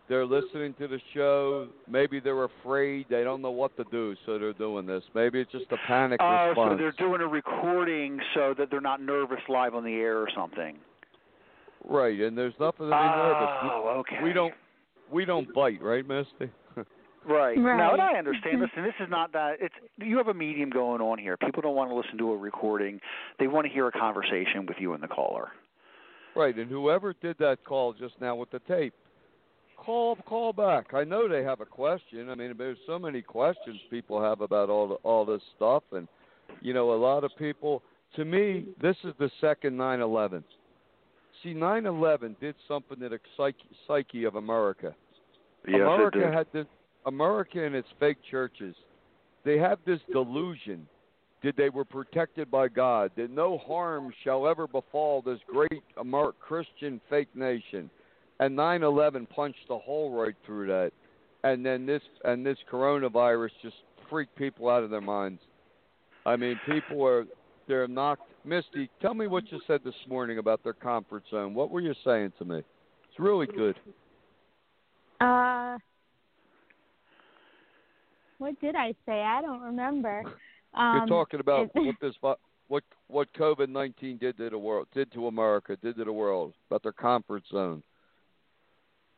[0.08, 1.68] they're listening to the show.
[1.90, 3.08] Maybe they're afraid.
[3.10, 5.04] They don't know what to do, so they're doing this.
[5.14, 6.74] Maybe it's just a panic Oh, response.
[6.74, 10.30] so they're doing a recording so that they're not nervous live on the air or
[10.34, 10.78] something.
[11.88, 13.50] Right, and there's nothing to be nervous.
[13.64, 14.18] Oh, okay.
[14.22, 14.54] We, we don't,
[15.12, 16.52] we don't bite, right, Misty?
[17.28, 17.58] Right.
[17.58, 17.92] No, Right.
[17.92, 18.62] and I understand.
[18.62, 19.58] Listen, this is not that.
[19.60, 21.36] It's you have a medium going on here.
[21.36, 23.02] People don't want to listen to a recording.
[23.38, 25.50] They want to hear a conversation with you and the caller.
[26.38, 28.94] Right, and whoever did that call just now with the tape,
[29.76, 30.94] call call back.
[30.94, 32.30] I know they have a question.
[32.30, 36.08] I mean, there's so many questions people have about all the, all this stuff, and
[36.62, 37.84] you know, a lot of people.
[38.16, 40.44] To me, this is the second 9/11.
[41.44, 44.96] See, 9/11 did something to the psyche, psyche of America.
[45.68, 46.66] Yes, America had this.
[47.06, 48.76] America and its fake churches,
[49.46, 50.88] they have this delusion
[51.44, 56.34] that they were protected by God, that no harm shall ever befall this great Amer-
[56.40, 57.90] Christian fake nation.
[58.40, 60.92] And 9/11 punched a hole right through that.
[61.44, 63.78] And then this and this coronavirus just
[64.10, 65.42] freaked people out of their minds.
[66.26, 67.26] I mean, people are
[67.68, 68.24] they're knocked.
[68.46, 71.54] Misty, tell me what you said this morning about their comfort zone.
[71.54, 72.58] What were you saying to me?
[72.58, 73.78] It's really good.
[75.20, 75.78] Uh,
[78.38, 79.22] what did I say?
[79.22, 80.24] I don't remember.
[80.74, 82.36] Um, You're talking about what this vi-
[82.68, 86.54] what what COVID nineteen did to the world, did to America, did to the world,
[86.70, 87.82] about their comfort zone.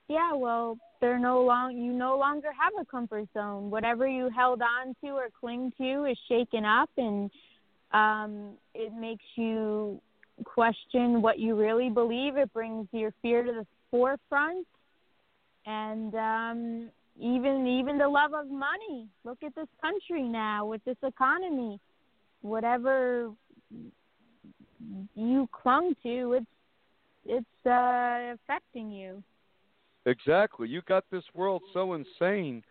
[0.07, 1.77] Yeah, well, they're no long.
[1.77, 3.69] You no longer have a comfort zone.
[3.69, 7.29] Whatever you held on to or cling to is shaken up, and
[7.91, 9.99] um, it makes you
[10.43, 12.37] question what you really believe.
[12.37, 14.67] It brings your fear to the forefront,
[15.65, 19.07] and um, even even the love of money.
[19.23, 21.79] Look at this country now with this economy.
[22.41, 23.31] Whatever
[25.15, 26.45] you clung to, it's
[27.25, 29.23] it's uh, affecting you.
[30.05, 30.67] Exactly.
[30.69, 32.63] You got this world so insane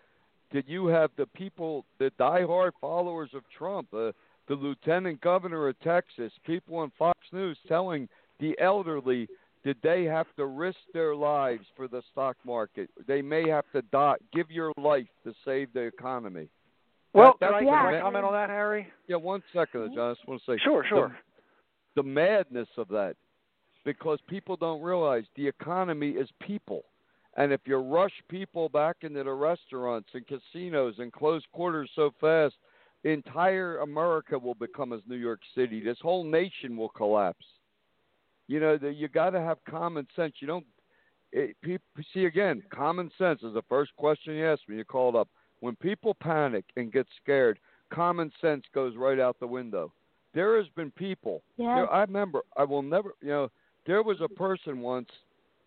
[0.52, 4.12] that you have the people, the diehard followers of Trump, uh,
[4.48, 8.08] the lieutenant governor of Texas, people on Fox News telling
[8.40, 9.28] the elderly
[9.64, 12.88] that they have to risk their lives for the stock market.
[13.06, 16.48] They may have to die, give your life to save the economy.
[17.12, 18.86] Well, That- can I, that's can I ma- comment on that, Harry?
[19.08, 20.10] Yeah, one second, John.
[20.10, 21.16] I just want to say Sure, sure.
[21.94, 23.16] the, the madness of that
[23.84, 26.84] because people don't realize the economy is people.
[27.36, 32.12] And if you rush people back into the restaurants and casinos and close quarters so
[32.20, 32.54] fast,
[33.04, 35.82] entire America will become as New York City.
[35.82, 37.44] This whole nation will collapse.
[38.48, 40.34] You know, the, you got to have common sense.
[40.40, 40.66] You don't
[41.32, 41.84] it, people,
[42.14, 42.62] see again.
[42.70, 45.28] Common sense is the first question you ask when you called up.
[45.60, 47.58] When people panic and get scared,
[47.92, 49.92] common sense goes right out the window.
[50.34, 51.42] There has been people.
[51.56, 52.42] There, I remember.
[52.56, 53.14] I will never.
[53.20, 53.50] You know,
[53.86, 55.08] there was a person once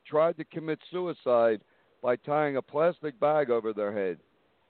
[0.07, 1.61] tried to commit suicide
[2.01, 4.17] by tying a plastic bag over their head,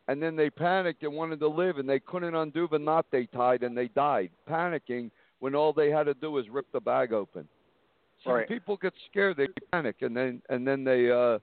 [0.08, 3.26] and then they panicked and wanted to live, and they couldn't undo the knot they
[3.28, 7.14] tied, and they died, panicking when all they had to do was rip the bag
[7.14, 7.48] open.
[8.24, 8.48] So Right.
[8.48, 11.40] people get scared, they panic, and then and then they uh,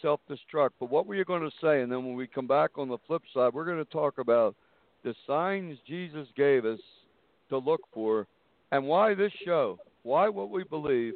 [0.00, 0.70] self-destruct.
[0.80, 1.82] But what were you going to say?
[1.82, 4.54] And then when we come back on the flip side, we're going to talk about
[5.02, 6.80] the signs Jesus gave us
[7.50, 8.26] to look for,
[8.72, 11.14] and why this show, why what we believe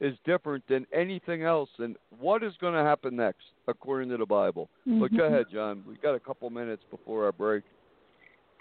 [0.00, 4.26] is different than anything else, and what is going to happen next according to the
[4.26, 4.68] Bible.
[4.86, 5.26] But go Mhm.
[5.28, 5.84] ahead, John.
[5.86, 7.64] we've got a couple minutes before our break.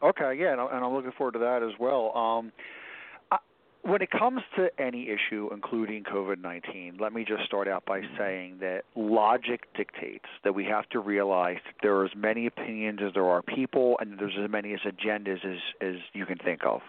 [0.01, 2.15] Okay, yeah, and, I- and I'm looking forward to that as well.
[2.15, 2.51] Um,
[3.31, 3.39] I,
[3.83, 8.01] when it comes to any issue, including COVID 19, let me just start out by
[8.17, 13.01] saying that logic dictates that we have to realize that there are as many opinions
[13.01, 16.65] as there are people, and there's as many as agendas as, as you can think
[16.65, 16.81] of.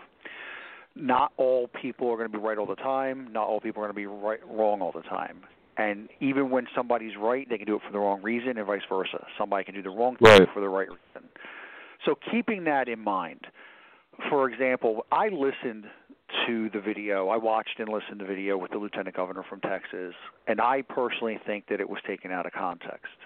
[0.97, 3.29] Not all people are going to be right all the time.
[3.33, 5.41] Not all people are going to be right wrong all the time.
[5.77, 8.83] And even when somebody's right, they can do it for the wrong reason, and vice
[8.89, 9.27] versa.
[9.37, 10.49] Somebody can do the wrong thing Right.
[10.55, 11.29] for the right reason.
[12.05, 13.47] So keeping that in mind,
[14.29, 15.87] for example, I listened
[16.47, 17.29] to the video.
[17.29, 20.15] I watched and listened to the video with the lieutenant governor from Texas,
[20.47, 23.17] and I personally think that it was taken out of context.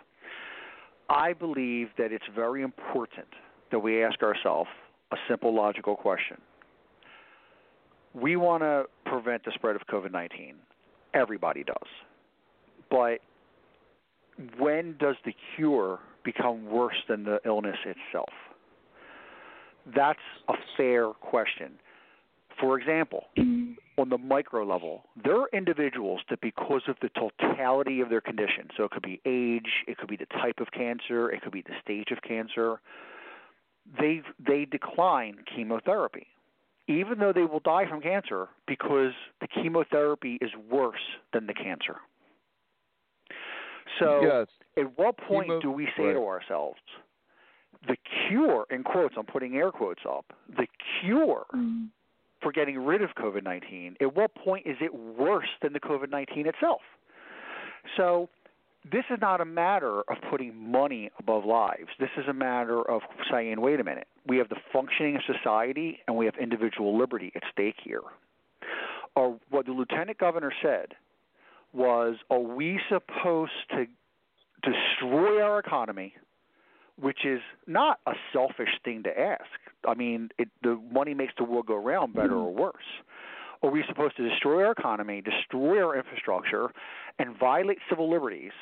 [1.10, 3.28] I believe that it's very important
[3.70, 4.70] that we ask ourselves
[5.12, 6.38] a simple logical question.
[8.14, 10.54] We want to prevent the spread of COVID 19.
[11.14, 11.76] Everybody does.
[12.90, 13.20] But
[14.58, 18.28] when does the cure become worse than the illness itself?
[19.94, 20.18] That's
[20.48, 21.72] a fair question.
[22.60, 23.72] For example, mm-hmm.
[24.00, 28.68] on the micro level, there are individuals that, because of the totality of their condition,
[28.76, 31.62] so it could be age, it could be the type of cancer, it could be
[31.62, 32.80] the stage of cancer,
[33.98, 36.26] they they decline chemotherapy,
[36.88, 40.96] even though they will die from cancer because the chemotherapy is worse
[41.32, 41.96] than the cancer.
[44.00, 44.46] So, yes.
[44.76, 46.12] at what point Chemo- do we say right.
[46.14, 46.78] to ourselves,
[47.86, 47.96] the
[48.28, 50.66] cure, in quotes, I'm putting air quotes up, the
[51.00, 51.88] cure Mm.
[52.40, 56.10] for getting rid of COVID 19, at what point is it worse than the COVID
[56.10, 56.82] 19 itself?
[57.96, 58.28] So,
[58.90, 61.88] this is not a matter of putting money above lives.
[61.98, 66.00] This is a matter of saying, wait a minute, we have the functioning of society
[66.06, 68.02] and we have individual liberty at stake here.
[69.16, 70.94] Or what the lieutenant governor said
[71.72, 73.86] was, are we supposed to
[74.62, 76.14] destroy our economy,
[77.00, 79.44] which is not a selfish thing to ask?
[79.86, 82.74] I mean, it, the money makes the world go round, better or worse.
[83.62, 86.68] Are we supposed to destroy our economy, destroy our infrastructure,
[87.18, 88.52] and violate civil liberties?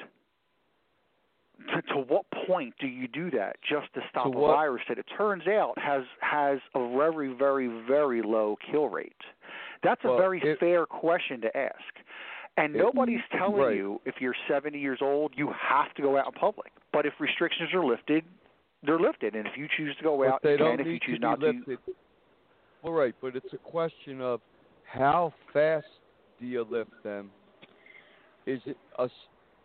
[1.74, 4.98] To, to what point do you do that just to stop To a virus that
[4.98, 9.16] it turns out has has a very, very, very low kill rate?
[9.82, 11.98] That's a Well, very it- fair question to ask.
[12.58, 13.76] And It- nobody's telling right.
[13.76, 16.72] you if you're 70 years old you have to go out in public.
[16.92, 18.24] But if restrictions are lifted,
[18.82, 20.80] they're lifted, and if you choose to go out, they you don't can.
[20.80, 21.78] If you choose to not be to.
[22.82, 24.40] All right, but it's a question of
[24.84, 25.88] how fast
[26.38, 27.30] do you lift them?
[28.44, 29.10] Is it a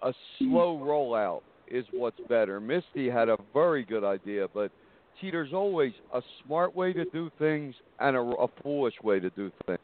[0.02, 2.60] a slow rollout is what's better?
[2.60, 4.72] Misty had a very good idea, but
[5.20, 9.30] see, there's always a smart way to do things and a, a foolish way to
[9.32, 9.80] do things.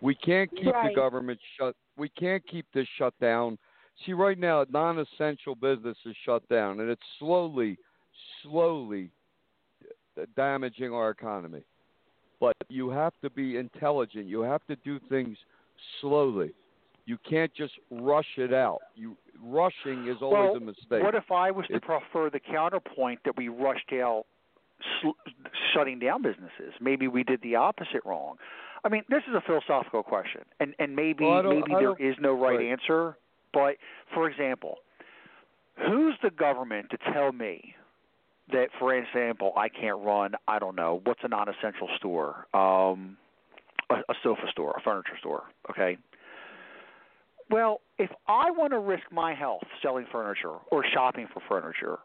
[0.00, 1.74] We can't keep the government shut.
[1.96, 3.58] We can't keep this shut down.
[4.04, 7.76] See, right now, non-essential business is shut down, and it's slowly,
[8.42, 9.10] slowly
[10.36, 11.62] damaging our economy.
[12.40, 14.26] But you have to be intelligent.
[14.26, 15.36] You have to do things
[16.00, 16.52] slowly.
[17.06, 18.80] You can't just rush it out.
[18.94, 21.02] You rushing is always well, a mistake.
[21.02, 24.26] what if I was to It- prefer the counterpoint that we rushed out
[25.00, 25.10] sl-
[25.72, 26.74] shutting down businesses?
[26.80, 28.38] Maybe we did the opposite wrong.
[28.84, 32.32] I mean, this is a philosophical question, and and maybe Well, maybe there is no
[32.34, 32.66] right, right.
[32.66, 33.16] answer.
[33.52, 33.76] But
[34.14, 34.78] for example,
[35.76, 37.74] who's the government to tell me
[38.52, 40.34] that, for example, I can't run?
[40.48, 43.16] I don't know what's a non-essential store, um,
[43.90, 45.44] a, a sofa store, a furniture store.
[45.70, 45.98] Okay.
[47.50, 51.98] Well, if I want to risk my health selling furniture or shopping for furniture,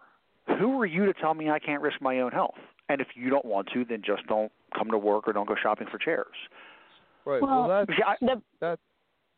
[0.60, 2.56] who are you to tell me I can't risk my own health?
[2.90, 5.56] And if you don't want to, then just don't come to work or don't go
[5.62, 6.28] shopping for chairs.
[7.26, 7.42] right.
[7.42, 8.80] Well, Well, that's See, I, The that.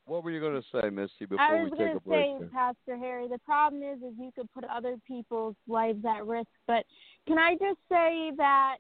[0.05, 1.25] What were you going to say, Misty?
[1.25, 2.25] Before I we was take going a to break?
[2.25, 2.49] say, here?
[2.53, 6.47] Pastor Harry, the problem is, is you could put other people's lives at risk.
[6.65, 6.85] But
[7.27, 8.77] can I just say that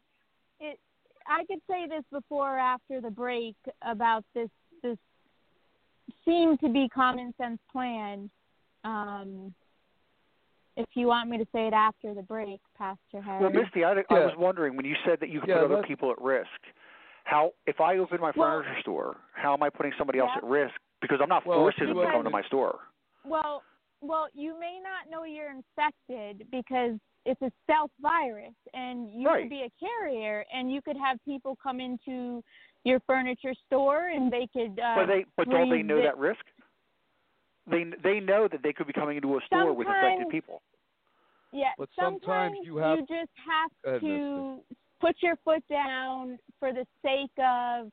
[0.61, 0.79] it?
[1.27, 4.47] I could say this before or after the break about this
[4.83, 4.97] this
[6.27, 8.29] seemed to be common sense plan.
[8.83, 9.53] Um,
[10.75, 13.41] if you want me to say it after the break, Pastor Harry.
[13.41, 15.75] well, Misty, I, I was wondering when you said that you could Yeah, put other
[15.77, 16.49] let's- people at risk.
[17.23, 20.43] How if I open my Well- furniture store, how am I putting somebody else at
[20.43, 20.75] risk?
[21.01, 22.79] Because I'm not Well, forcing them to come to my store.
[23.25, 23.63] Well,
[24.01, 29.41] well, you may not know you're infected because it's a stealth virus, and you Right.
[29.41, 32.41] could be a carrier, and you could have people come into
[32.87, 34.79] your furniture store, and they could.
[34.79, 36.39] Uh, but they but don't they know it- that risk?
[37.69, 40.61] They they know that they could be coming into a store with infected people.
[41.51, 41.71] Yeah.
[41.77, 44.61] But sometimes you have- just have ahead, to
[45.01, 47.91] put your foot down for the sake of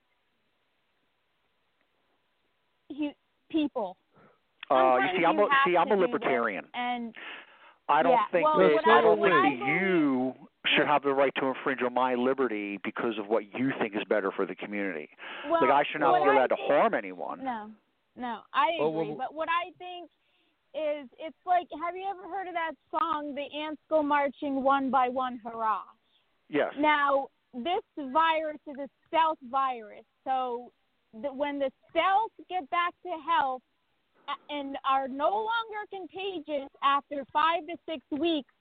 [2.96, 3.12] hu-
[3.50, 3.96] people.
[4.70, 6.66] Uh, you see, I'm a, see, I'm a libertarian.
[6.74, 7.14] and
[7.88, 10.34] I don't Yeah, think well, that I I- don't think that you
[10.76, 14.02] should have the right to infringe on my liberty because of what you think is
[14.08, 15.08] better for the community.
[15.50, 17.44] well, like I should not what be I allowed to think- harm anyone.
[17.44, 17.70] No,
[18.16, 19.08] no, I Oh, agree.
[19.08, 20.10] well- but what I think
[20.74, 24.90] is, it's like, have you ever heard of that song, "The Ants Go Marching One
[24.90, 25.82] by One, Hurrah"?
[26.48, 26.74] Yes.
[26.76, 30.72] Now, this virus is a stealth virus, so
[31.12, 33.62] the, when the stealth get back to health
[34.48, 38.52] and are no longer contagious after five to six weeks,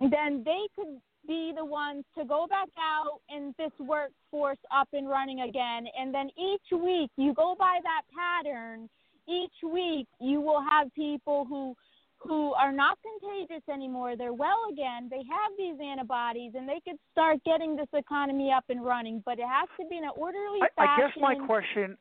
[0.00, 5.08] then they could be the ones to go back out and this workforce up and
[5.08, 5.86] running again.
[5.98, 8.88] And then each week you go by that pattern.
[9.28, 11.74] Each week you will have people who
[12.18, 14.16] who are not contagious anymore.
[14.16, 15.08] They're well again.
[15.10, 19.22] They have these antibodies, and they could start getting this economy up and running.
[19.26, 21.04] But it has to be in an orderly I, I fashion.
[21.14, 21.98] guess my question.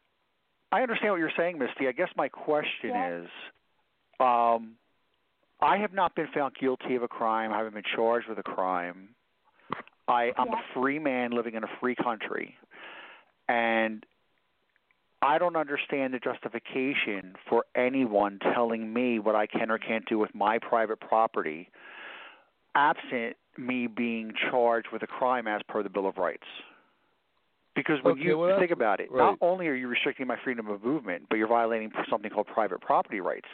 [0.71, 1.87] I understand what you're saying, Misty.
[1.87, 3.17] I guess my question Yeah.
[3.19, 3.29] is,
[4.19, 4.75] um,
[5.63, 7.53] I have not been found guilty of a crime.
[7.53, 9.09] I haven't been charged with a crime.
[10.07, 10.59] I, I'm Yeah.
[10.59, 12.57] a free man living in a free country,
[13.47, 14.05] and
[15.21, 20.19] I don't understand the justification for anyone telling me what I can or can't do
[20.19, 21.69] with my private property,
[22.75, 26.47] absent me being charged with a crime as per the Bill of Rights.
[27.75, 29.17] Because when Okay, you well, think about it, right.
[29.17, 32.81] not only are you restricting my freedom of movement, but you're violating something called private
[32.81, 33.47] property rights.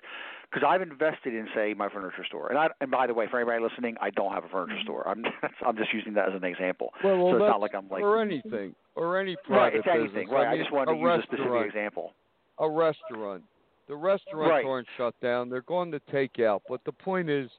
[0.51, 3.39] Because I've invested in, say, my furniture store, and I, and by the way, for
[3.39, 5.07] anybody listening, I don't have a furniture store.
[5.07, 5.23] I'm
[5.65, 6.91] I'm just using that as an example.
[7.03, 9.73] Well, well so it's not like I'm like or anything or any right.
[9.73, 10.47] private It's anything, right?
[10.47, 12.13] I, I, just wanted to use a specific restaurant, example.
[12.57, 13.43] A restaurant.
[13.87, 14.65] The restaurants Right.
[14.65, 15.49] aren't shut down.
[15.49, 16.63] They're going to take out.
[16.67, 17.49] But the point is,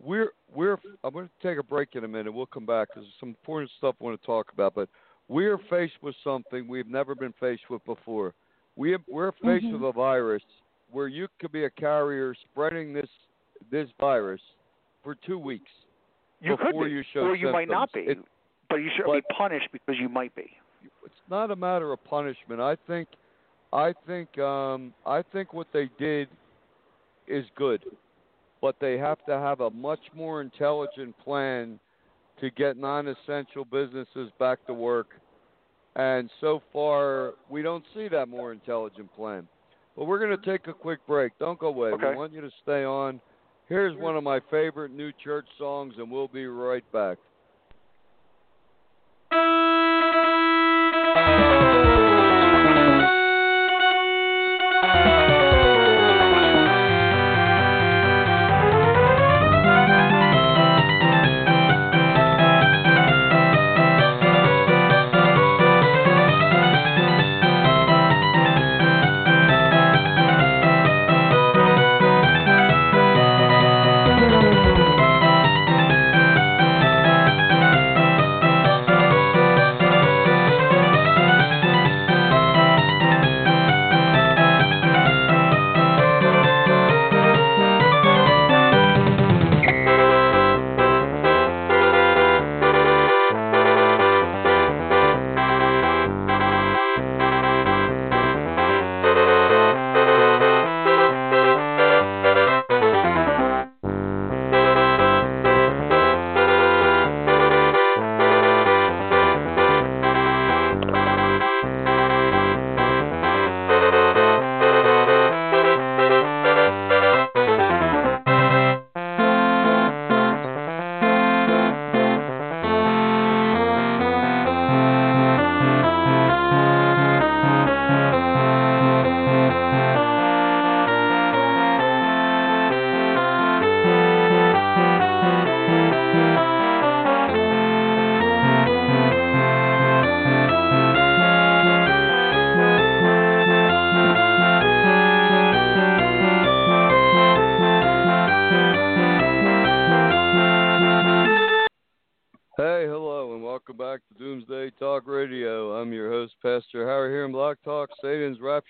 [0.00, 0.78] we're we're.
[1.02, 2.32] I'm going to take a break in a minute.
[2.32, 4.74] We'll come back because there's some important stuff I want to talk about.
[4.74, 4.88] But
[5.28, 8.34] we're faced with something we've never been faced with before.
[8.76, 9.72] We have, we're faced Mhm.
[9.72, 10.42] with a virus
[10.90, 13.08] where you could be a carrier spreading this
[13.70, 14.40] this virus
[15.02, 15.70] for two weeks
[16.40, 18.00] You could before be, you show or you might not be.
[18.00, 18.18] It-
[18.68, 20.50] but you shouldn't be punished because you might be.
[21.04, 22.60] it's not a matter of punishment.
[22.60, 23.08] I think,
[23.72, 26.28] I think, um, I think what they did
[27.28, 27.84] is good,
[28.60, 31.78] but they have to have a much more intelligent plan
[32.40, 35.14] to get non-essential businesses back to work.
[35.94, 39.46] And so far, we don't see that more intelligent plan.
[39.96, 41.32] But we're going to take a quick break.
[41.38, 41.90] Don't go away.
[41.90, 42.10] Okay.
[42.10, 43.20] We want you to stay on.
[43.68, 47.18] Here's one of my favorite new church songs, and we'll be right back.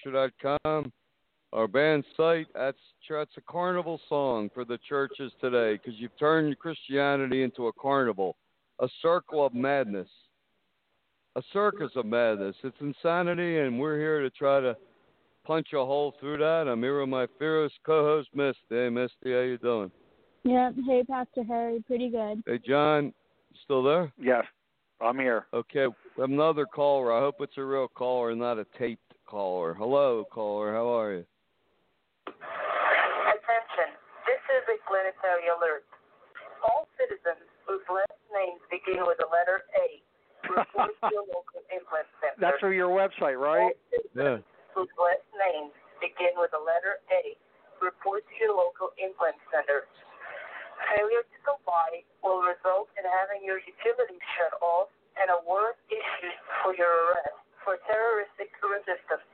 [0.06, 0.92] SatansRapture.com.
[1.52, 2.78] Our band site, that's,
[3.08, 8.36] that's a carnival song for the churches today because you've turned Christianity into a carnival,
[8.80, 10.08] a circle of madness,
[11.36, 12.56] a circus of madness.
[12.62, 14.76] It's insanity, and we're here to try to
[15.46, 16.68] punch a hole through that.
[16.68, 18.58] I'm here with my fearless co-host, Misty.
[18.68, 19.90] Hey, Misty, how you doing?
[20.42, 20.70] Yeah.
[20.86, 21.82] Hey, Pastor Harry.
[21.86, 22.42] Pretty good.
[22.46, 23.14] Hey, John,
[23.64, 24.12] still there?
[24.18, 24.44] Yes,
[25.00, 25.46] I'm here.
[25.54, 25.86] Okay,
[26.18, 27.12] another caller.
[27.12, 29.74] I hope it's a real caller, and not a taped caller.
[29.74, 30.72] Hello, caller.
[30.72, 31.24] How are you?
[32.26, 33.90] Attention,
[34.26, 35.84] this is a planetary alert.
[36.66, 40.02] All citizens whose last names begin with the letter A
[40.46, 42.38] report to your local implant center.
[42.38, 43.74] That's for your website, right?
[43.74, 44.38] All Yeah.
[44.74, 47.34] whose last names begin with the letter A
[47.82, 49.84] report to your local implant center.
[50.94, 56.38] Failure to comply will result in having your utilities shut off and a warrant issued
[56.62, 59.26] for your arrest for terroristic resistance.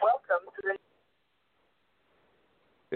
[0.00, 0.74] Welcome to the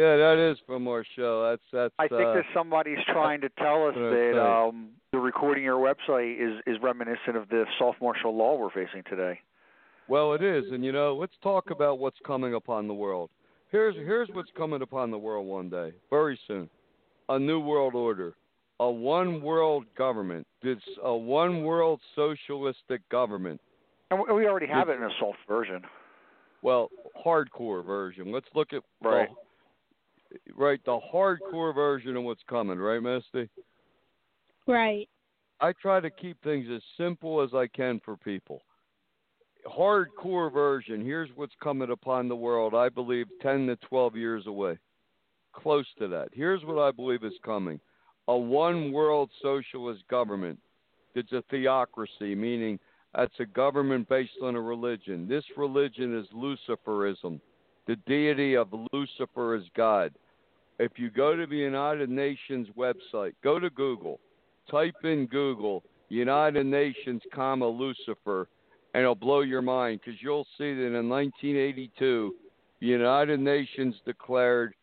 [0.00, 1.50] Yeah, that is from our show.
[1.50, 1.94] That's that's.
[1.98, 6.40] I think uh, that somebody's trying to tell us that um, the recording your website
[6.40, 9.38] is is reminiscent of the soft martial law we're facing today.
[10.08, 13.30] Well, it is, and you know, let's talk about what's coming upon the world.
[13.70, 16.68] Here's here's what's coming upon the world one day, very soon.
[17.28, 18.34] A new world order,
[18.80, 20.46] a one world government.
[20.62, 23.60] It's a one world socialistic government.
[24.10, 25.86] And we- we already have it in a soft version.
[26.62, 26.90] Well,
[27.24, 28.32] hardcore version.
[28.32, 29.30] Let's look at Right.
[30.30, 33.48] the, right the hardcore version of what's coming, right, Misty?
[34.66, 35.08] Right.
[35.60, 38.62] I try to keep things as simple as I can for people.
[39.66, 41.04] hardcore version.
[41.04, 42.74] Here's what's coming upon the world.
[42.74, 44.78] I believe 10 to 12 years away,
[45.52, 46.32] close to that.
[46.32, 47.78] Here's what I believe is coming:
[48.26, 50.58] a one world socialist government.
[51.14, 52.80] It's a theocracy, meaning
[53.14, 55.28] that's a government based on a religion.
[55.28, 57.40] This religion is Luciferism.
[57.86, 60.12] The deity of Lucifer is God.
[60.78, 64.20] If you go to the United Nations website, go to Google,
[64.70, 68.48] type in Google United Nations, comma Lucifer,
[68.94, 72.34] and it'll blow your mind because you'll see that in 1982,
[72.80, 74.74] the United Nations declared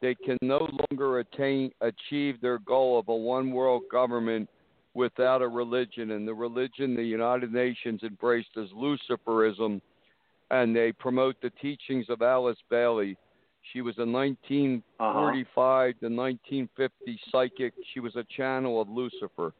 [0.00, 4.48] they can no longer attain achieve their goal of a one world government
[4.96, 9.80] without a religion, and the religion the United Nations embraced is Luciferism,
[10.50, 13.16] and they promote the teachings of Alice Bailey.
[13.72, 15.84] She was a 1945 uh-huh.
[16.00, 17.74] to 1950 psychic.
[17.92, 19.52] She was a channel of Lucifer.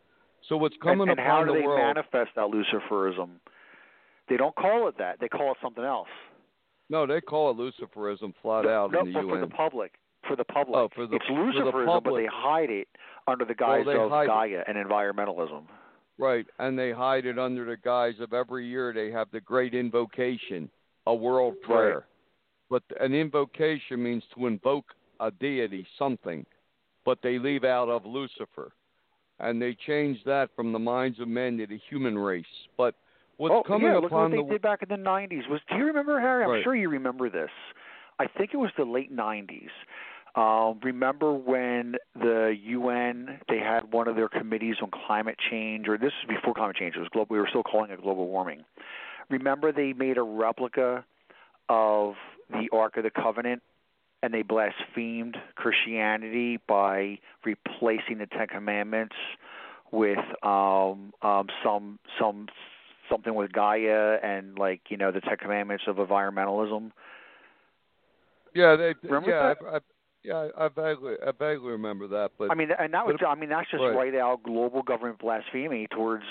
[0.48, 1.80] So what's coming and, and upon how do they world?
[1.80, 3.30] manifest that Luciferism?
[4.28, 5.20] They don't call it that.
[5.20, 6.08] They call it something else.
[6.88, 9.28] No, they call it Luciferism flat no, out no, in the for, UN.
[9.28, 9.92] For the public.
[10.26, 10.76] For the public.
[10.76, 12.04] Oh, for the, it's Luciferism, for the public.
[12.04, 12.88] but they hide it
[13.26, 15.62] under the guise well, of Gaia and environmentalism.
[16.18, 19.74] Right, and they hide it under the guise of every year they have the great
[19.74, 20.70] invocation,
[21.06, 21.94] a world prayer.
[22.70, 22.82] Right.
[22.88, 24.86] But an invocation means to invoke
[25.20, 26.46] a deity, something,
[27.04, 28.72] but they leave out of Lucifer.
[29.38, 32.44] And they change that from the minds of men to the human race.
[32.78, 32.94] But
[33.36, 35.48] what's oh, coming yeah, upon look what the they did back in the 90s.
[35.50, 36.44] Was do you remember Harry?
[36.44, 36.64] I'm right.
[36.64, 37.50] sure you remember this.
[38.18, 39.68] I think it was the late 90s.
[40.36, 45.96] Um, remember when the UN they had one of their committees on climate change, or
[45.96, 46.94] this was before climate change.
[46.94, 47.34] It was global.
[47.34, 48.62] We were still calling it global warming.
[49.30, 51.04] Remember they made a replica
[51.70, 52.14] of
[52.50, 53.62] the Ark of the Covenant,
[54.22, 59.16] and they blasphemed Christianity by replacing the Ten Commandments
[59.90, 62.48] with um, um, some some
[63.08, 66.92] something with Gaia and like you know the Ten Commandments of environmentalism.
[68.54, 68.94] Yeah, they.
[69.02, 69.58] Remember yeah, that?
[69.66, 69.80] I, I,
[70.26, 72.32] yeah, I vaguely, I vaguely remember that.
[72.38, 73.94] But I mean, and that was, I mean, that's just right.
[73.94, 76.24] right out global government blasphemy towards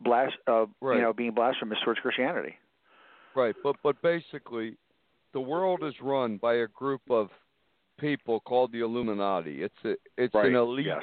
[0.00, 0.96] blas, uh, right.
[0.96, 2.54] you know, being blasphemous towards Christianity.
[3.36, 4.76] Right, but but basically,
[5.32, 7.28] the world is run by a group of
[7.98, 9.62] people called the Illuminati.
[9.62, 10.46] It's a, it's right.
[10.46, 11.02] an elite, yes.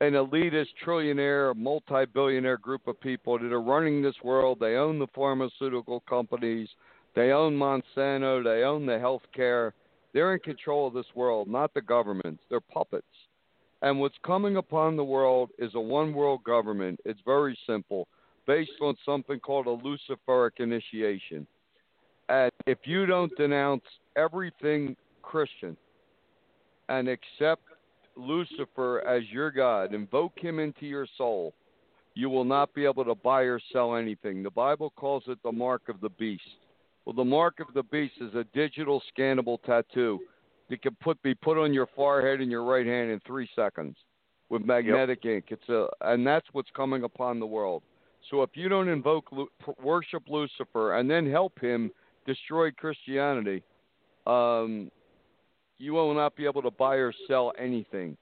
[0.00, 4.58] an elitist, trillionaire, multi-billionaire group of people that are running this world.
[4.60, 6.68] They own the pharmaceutical companies.
[7.16, 8.42] They own Monsanto.
[8.44, 9.74] They own the health care.
[10.12, 12.42] They're in control of this world, not the governments.
[12.48, 13.06] They're puppets.
[13.82, 17.00] And what's coming upon the world is a one world government.
[17.04, 18.08] It's very simple,
[18.46, 21.46] based on something called a Luciferic initiation.
[22.28, 23.84] And if you don't denounce
[24.16, 25.76] everything Christian
[26.88, 27.62] and accept
[28.16, 31.54] Lucifer as your God, invoke him into your soul,
[32.14, 34.42] you will not be able to buy or sell anything.
[34.42, 36.42] The Bible calls it the mark of the beast.
[37.04, 40.20] Well, the mark of the beast is a digital scannable tattoo
[40.68, 43.96] that can put be put on your forehead and your right hand in three seconds
[44.48, 45.34] with magnetic yep.
[45.34, 45.44] ink.
[45.48, 47.82] It's a, and that's what's coming upon the world.
[48.30, 49.30] So if you don't invoke
[49.82, 51.90] worship Lucifer and then help him
[52.26, 53.62] destroy Christianity,
[54.26, 54.90] um,
[55.78, 58.16] you will not be able to buy or sell anything.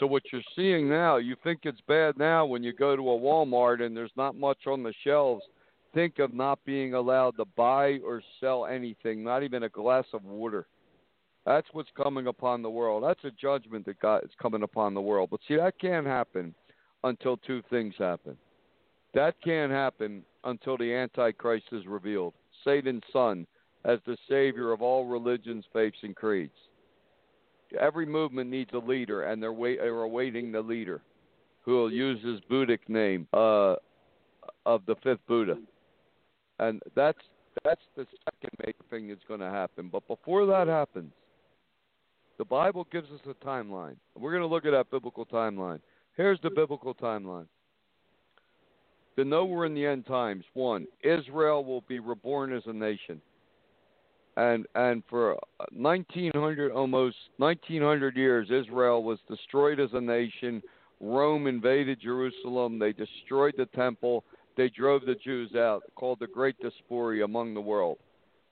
[0.00, 3.18] So what you're seeing now, you think it's bad now when you go to a
[3.18, 5.44] Walmart and there's not much on the shelves
[5.94, 10.24] think of not being allowed to buy or sell anything, not even a glass of
[10.24, 10.66] water.
[11.46, 13.04] That's what's coming upon the world.
[13.04, 15.30] That's a judgment that God is coming upon the world.
[15.30, 16.54] But see, that can't happen
[17.04, 18.36] until two things happen.
[19.14, 22.34] That can't happen until the Antichrist is revealed,
[22.64, 23.46] Satan's son,
[23.84, 26.52] as the savior of all religions, faiths, and creeds.
[27.78, 31.02] Every movement needs a leader, and they're, wait, they're awaiting the leader,
[31.62, 33.76] who will use his Buddhic name uh,
[34.66, 35.58] of the fifth Buddha
[36.58, 37.18] and that's
[37.64, 39.88] that's the second major thing that's going to happen.
[39.90, 41.12] But before that happens,
[42.38, 43.96] the Bible gives us a timeline.
[44.18, 45.80] We're going to look at that biblical timeline.
[46.16, 47.46] Here's the biblical timeline.
[49.16, 53.20] To know we're in the end times, one, Israel will be reborn as a nation.
[54.36, 55.38] And and for
[55.70, 60.60] 1900 almost 1900 years Israel was destroyed as a nation.
[61.00, 64.24] Rome invaded Jerusalem, they destroyed the temple,
[64.56, 67.98] they drove the Jews out, called the Great Diaspora among the world.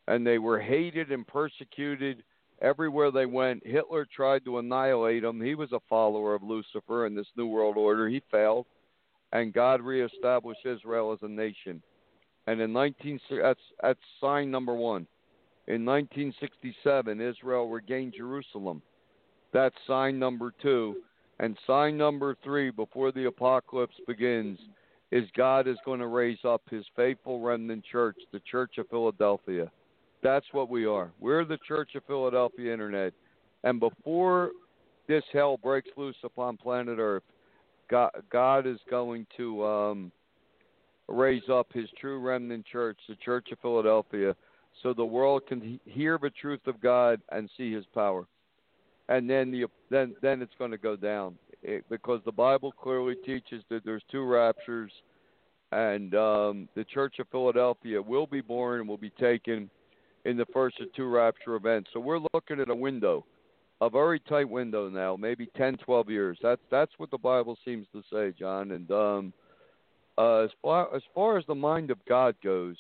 [0.09, 2.25] And they were hated and persecuted
[2.61, 3.67] everywhere they went.
[3.67, 5.41] Hitler tried to annihilate them.
[5.41, 8.09] He was a follower of Lucifer in this New World Order.
[8.09, 8.67] He failed.
[9.33, 11.83] And God reestablished Israel as a nation.
[12.47, 15.07] And in 19, that's, that's sign number one.
[15.69, 18.83] In 1967, Israel regained Jerusalem.
[19.53, 20.97] That's sign number two.
[21.39, 24.59] And sign number three, before the apocalypse begins,
[25.13, 29.71] is God is going to raise up his faithful remnant church, the Church of Philadelphia.
[30.23, 31.13] That's what we are.
[31.21, 33.13] We're the Church of Philadelphia Internet.
[33.63, 34.53] And before
[35.07, 37.25] this hell breaks loose upon planet Earth,
[37.91, 40.13] God, God is going to um,
[41.09, 44.35] raise up his true remnant church, the Church of Philadelphia,
[44.83, 48.27] so the world can hear the truth of God and see his power.
[49.11, 53.15] And then the then then it's going to go down it, because the Bible clearly
[53.25, 54.93] teaches that there's two raptures,
[55.71, 59.71] and um, the Church of Philadelphia will be born and will be taken
[60.25, 61.91] in the first of two rapture events.
[61.93, 63.25] So we're looking at a window,
[63.81, 66.39] a very tight window now, maybe 10, 12 years.
[66.43, 68.73] That's that's what the Bible seems to say, John.
[68.73, 69.33] And um,
[70.19, 72.77] uh, as far as far as the mind of God goes,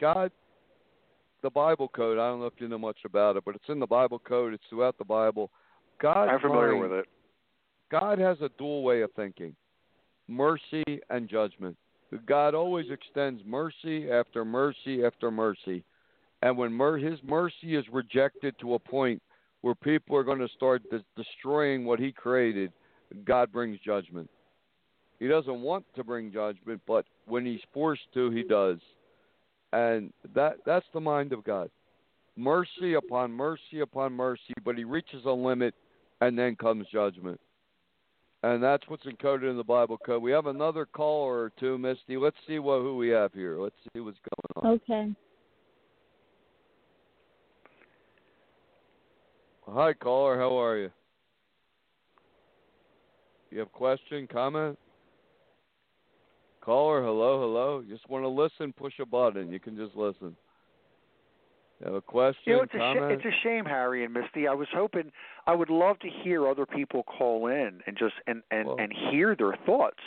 [0.00, 0.30] God,
[1.42, 2.18] the Bible code.
[2.18, 4.54] I don't know if you know much about it, but it's in the Bible code.
[4.54, 5.50] It's throughout the Bible.
[6.00, 7.06] God, I'm familiar with it.
[7.90, 9.54] God has a dual way of thinking
[10.28, 11.76] mercy and judgment.
[12.26, 15.84] God always extends mercy after mercy after mercy.
[16.42, 19.20] And when mer- his mercy is rejected to a point
[19.60, 22.72] where people are going to start de- destroying what he created,
[23.24, 24.30] God brings judgment.
[25.18, 28.78] He doesn't want to bring judgment, but when he's forced to, he does.
[29.72, 31.70] And that that's the mind of God.
[32.36, 35.74] Mercy upon mercy upon mercy, but he reaches a limit
[36.20, 37.40] and then comes judgment
[38.42, 40.22] and that's what's encoded in the Bible code.
[40.22, 42.16] We have another caller or two, Misty.
[42.16, 43.58] Let's see what who we have here.
[43.58, 44.18] Let's see what's
[44.54, 44.72] going on.
[44.74, 45.14] Okay.
[49.68, 50.38] Hi, caller.
[50.38, 50.90] How are you?
[53.50, 54.78] You have question, comment?
[56.60, 57.80] Caller, hello, hello.
[57.80, 58.72] You just want to listen?
[58.72, 59.50] Push a button.
[59.50, 60.36] You can just listen.
[61.80, 64.46] You have a question, You know, it's a sh- it's a shame, Harry and Misty.
[64.46, 65.10] I was hoping
[65.46, 68.92] I would love to hear other people call in and just and and Well- and
[68.92, 70.02] hear their thoughts.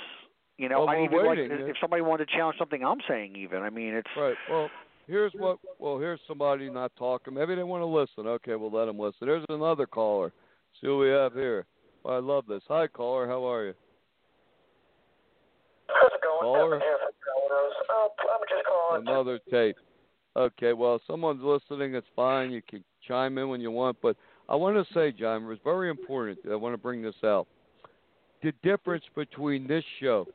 [0.57, 3.35] You know, Well, I we're even like if somebody wanted to challenge something I'm saying.
[3.35, 4.37] Even I mean, it's Right.
[4.47, 4.69] Well,
[5.07, 5.57] here's what.
[5.79, 7.33] Well, here's somebody not talking.
[7.33, 8.27] Maybe they want to listen.
[8.27, 9.27] Okay, we'll let them listen.
[9.27, 10.31] There's another caller.
[10.79, 11.65] See what we have here.
[12.03, 12.61] Well, I love this.
[12.67, 13.27] Hi, caller.
[13.27, 13.73] How are you?
[15.87, 16.41] How's it going?
[16.41, 16.75] Caller?
[16.75, 17.73] Evan here from Domino's.
[17.89, 19.07] Uh, I'm just calling.
[19.07, 19.77] Another tape.
[20.35, 20.73] Okay.
[20.73, 21.95] Well, if someone's listening.
[21.95, 22.51] It's fine.
[22.51, 23.97] You can chime in when you want.
[24.01, 24.15] But
[24.49, 26.39] I want to say, John, it's very important.
[26.49, 27.47] I want to bring this out.
[28.41, 30.27] The difference between this show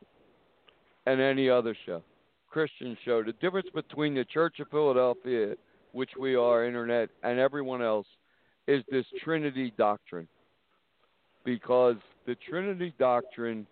[1.07, 2.03] and any other show,
[2.51, 5.55] Christian show, the difference between the Church of Philadelphia,
[5.93, 8.07] which we are, internet, and everyone else,
[8.67, 10.29] is this Trinity doctrine.
[11.45, 11.97] Because
[12.27, 13.67] the Trinity doctrine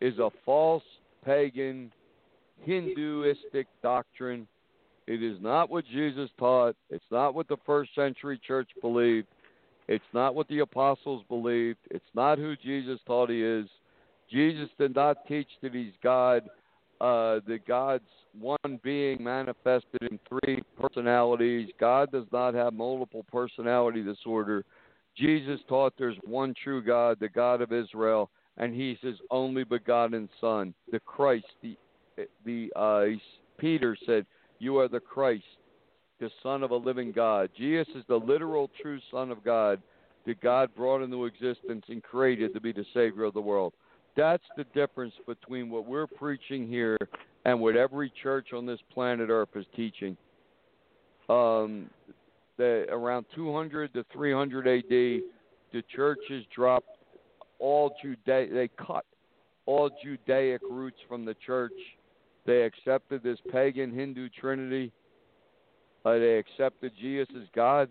[0.00, 0.82] is a false
[1.24, 1.92] pagan
[2.62, 4.46] Hinduistic doctrine.
[5.06, 6.76] It is not what Jesus taught.
[6.90, 9.26] It's not what the first century church believed.
[9.86, 11.78] It's not what the apostles believed.
[11.90, 13.66] It's not who Jesus taught he is.
[14.30, 16.42] Jesus did not teach that he's God.
[17.00, 18.04] Uh, the God's
[18.38, 21.68] one being manifested in three personalities.
[21.78, 24.64] God does not have multiple personality disorder.
[25.16, 30.28] Jesus taught there's one true God, the God of Israel, and He's His only begotten
[30.40, 31.46] Son, the Christ.
[31.62, 31.76] The
[32.44, 33.04] the uh,
[33.58, 34.24] Peter said,
[34.64, 35.44] "You are the Christ,
[36.18, 39.82] the Son of a living God." Jesus is the literal true Son of God
[40.24, 43.74] that God brought into existence and created to be the Savior of the world.
[44.16, 46.96] That's the difference between what we're preaching here
[47.44, 50.16] and what every church on this planet Earth is teaching.
[51.28, 51.90] Um,
[52.56, 56.88] the, around 200 to 300 AD, the churches dropped
[57.58, 59.04] all Judaic, they cut
[59.66, 61.72] all Judaic roots from the church.
[62.46, 64.92] They accepted this pagan Hindu trinity.
[66.04, 67.88] Uh, they accepted Jesus as God,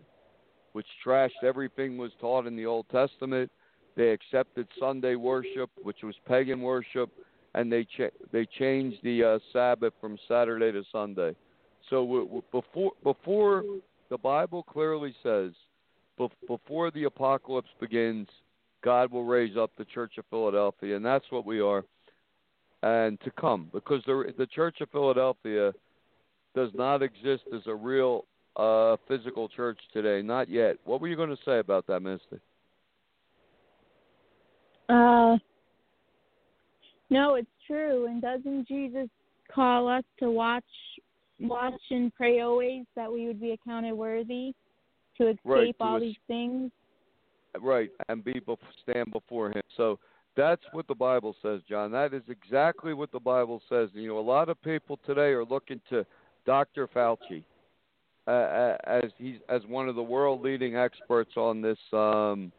[0.73, 3.51] which trashed everything was taught in the Old Testament.
[3.95, 7.09] They accepted Sunday worship, which was pagan worship,
[7.55, 11.35] and they cha- they changed the uh, Sabbath from Saturday to Sunday.
[11.89, 13.63] So before before
[14.09, 15.51] the Bible clearly says,
[16.19, 18.27] bef- before the apocalypse begins,
[18.83, 21.83] God will raise up the Church of Philadelphia, and that's what we are,
[22.83, 25.73] and to come because the the Church of Philadelphia
[26.53, 28.25] does not exist as a real
[28.57, 30.75] uh, physical church today, not yet.
[30.85, 32.39] What were you going to say about that, Misty?
[34.89, 35.37] Uh,
[37.09, 38.05] no, it's true.
[38.05, 39.07] And doesn't Jesus
[39.51, 40.63] call us to watch,
[41.39, 44.53] watch and pray always that we would be accounted worthy
[45.17, 46.71] to escape Right, to all es- these things?
[47.59, 48.41] Right, and be
[48.83, 49.61] stand before Him.
[49.77, 49.97] So
[50.35, 51.91] that's what the Bible says, John.
[51.91, 53.89] That is exactly what the Bible says.
[53.93, 56.05] You know, a lot of people today are looking to
[56.45, 56.87] Dr.
[56.87, 57.43] Fauci
[58.27, 62.51] uh, uh, as he's as one of the world leading experts on this um,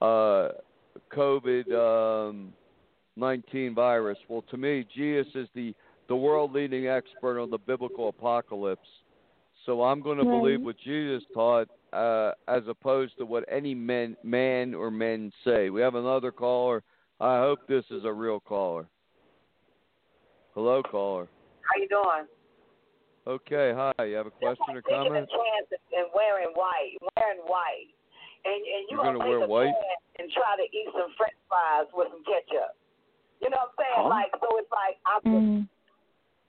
[0.00, 0.48] uh,
[1.14, 2.52] COVID um,
[3.16, 4.18] nineteen virus.
[4.28, 5.74] Well, to me, Jesus is the
[6.08, 8.88] the world leading expert on the biblical apocalypse.
[9.66, 10.30] So I'm going to Right.
[10.30, 15.70] believe what Jesus taught, uh, as opposed to what any men, man or men say.
[15.70, 16.84] We have another caller.
[17.18, 18.88] I hope this is a real caller.
[20.54, 21.28] Hello, caller.
[21.62, 22.26] How you doing?
[23.26, 24.04] Okay, hi.
[24.04, 25.28] You have a question or Taking a comment?
[25.28, 27.90] chance and wearing white, wearing white,
[28.44, 29.74] and and you You're gonna wear white?
[30.18, 32.76] and try to eat some French fries with some ketchup.
[33.42, 33.96] You know what I'm saying?
[33.96, 34.08] Huh?
[34.08, 35.68] Like so, it's like I'm just Mm.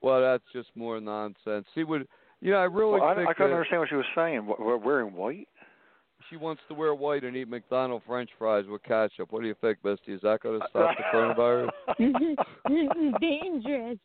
[0.02, 1.66] Well, that's just more nonsense.
[1.74, 2.04] See, what
[2.42, 4.48] you know, I really Well, I, I couldn't understand what she was saying.
[4.60, 5.48] We're wearing white?
[6.30, 9.32] she wants to wear white and eat McDonald French fries with ketchup.
[9.32, 10.14] What do you think, Misty?
[10.14, 11.70] Is that going to stop the coronavirus?
[12.00, 13.98] this is Dangerous.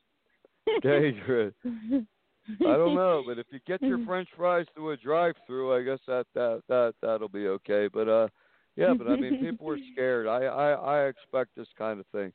[0.82, 1.54] Dangerous.
[1.64, 6.00] I don't know, but if you get your French fries through a drive-through, I guess
[6.08, 7.88] that that that that'll be okay.
[7.92, 8.28] But uh,
[8.74, 10.26] yeah, but I mean, people are scared.
[10.26, 12.32] I I I expect this kind of thing.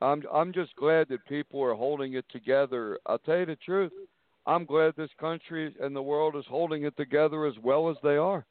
[0.00, 2.98] I'm I'm just glad that people are holding it together.
[3.04, 3.92] I'll tell you the truth.
[4.48, 8.16] I'm glad this country and the world is holding it together as well as they
[8.16, 8.46] are.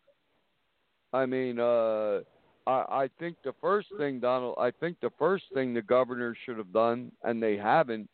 [1.11, 2.19] I mean, uh
[2.67, 6.57] I I think the first thing Donald I think the first thing the governor should
[6.57, 8.07] have done and they haven't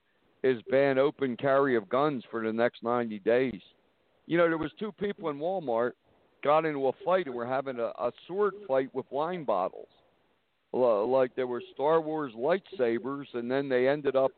[0.44, 3.62] is ban open carry of guns for the next 90 days.
[4.28, 5.92] You know, there was two people in Walmart
[6.42, 9.88] got into a fight and were having a, a sword fight with wine bottles.
[10.72, 14.32] Like there were Star Wars lightsabers, and then they ended up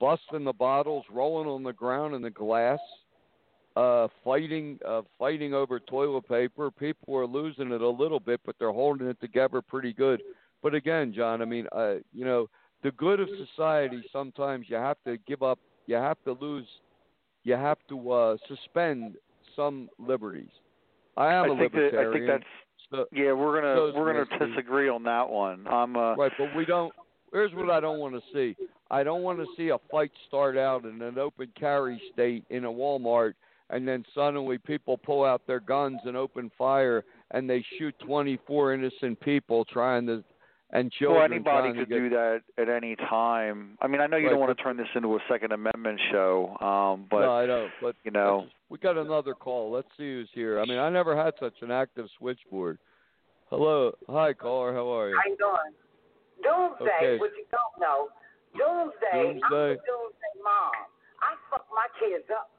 [0.00, 2.78] busting the bottles, rolling on the ground in the glass,
[3.76, 6.70] uh, fighting, uh, fighting over toilet paper.
[6.70, 10.20] People are losing it a little bit, but they're holding it together pretty good.
[10.62, 12.48] But again, John, I mean, uh, you know,
[12.82, 14.02] the good of society.
[14.12, 15.58] Sometimes you have to give up.
[15.86, 16.66] You have to lose.
[17.44, 19.16] You have to uh, suspend
[19.56, 20.50] some liberties.
[21.16, 22.08] I am I a think that, libertarian.
[22.08, 22.44] I think that's
[22.90, 23.32] so, yeah.
[23.32, 25.66] We're gonna we're gonna disagree on that one.
[25.68, 26.92] I'm uh, Right, but we don't.
[27.32, 28.56] Here's what I don't want to see.
[28.90, 32.64] I don't want to see a fight start out in an open carry state in
[32.64, 33.34] a Walmart,
[33.70, 38.72] and then suddenly people pull out their guns and open fire, and they shoot 24
[38.74, 40.24] innocent people trying to,
[40.70, 41.98] and children well, anybody trying to could get.
[41.98, 43.76] do that at any time.
[43.82, 46.00] I mean, I know you Right, don't want to turn this into a Second Amendment
[46.10, 47.70] show, um, but no, I don't.
[47.82, 49.70] But you know, let's- we got another call.
[49.70, 50.58] Let's see who's here.
[50.60, 52.78] I mean, I never had such an active switchboard.
[53.50, 54.72] Hello, hi caller.
[54.72, 55.16] How are you?
[55.16, 55.74] How you doing?
[56.42, 57.18] Doomsday, Okay.
[57.18, 58.08] what you don't know.
[58.56, 59.72] Doomsday, I'm Doomsday.
[59.72, 60.72] a doomsday mom.
[61.20, 62.50] I fucked my kids up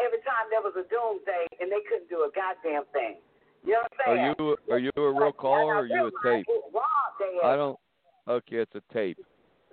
[0.00, 3.16] every time there was a doomsday and they couldn't do a goddamn thing.
[3.64, 4.18] You know what I'm saying?
[4.18, 4.36] Are saying?
[4.38, 6.46] you are you a real caller or are you a tape?
[7.42, 7.78] I don't.
[8.28, 9.18] Okay, it's a tape.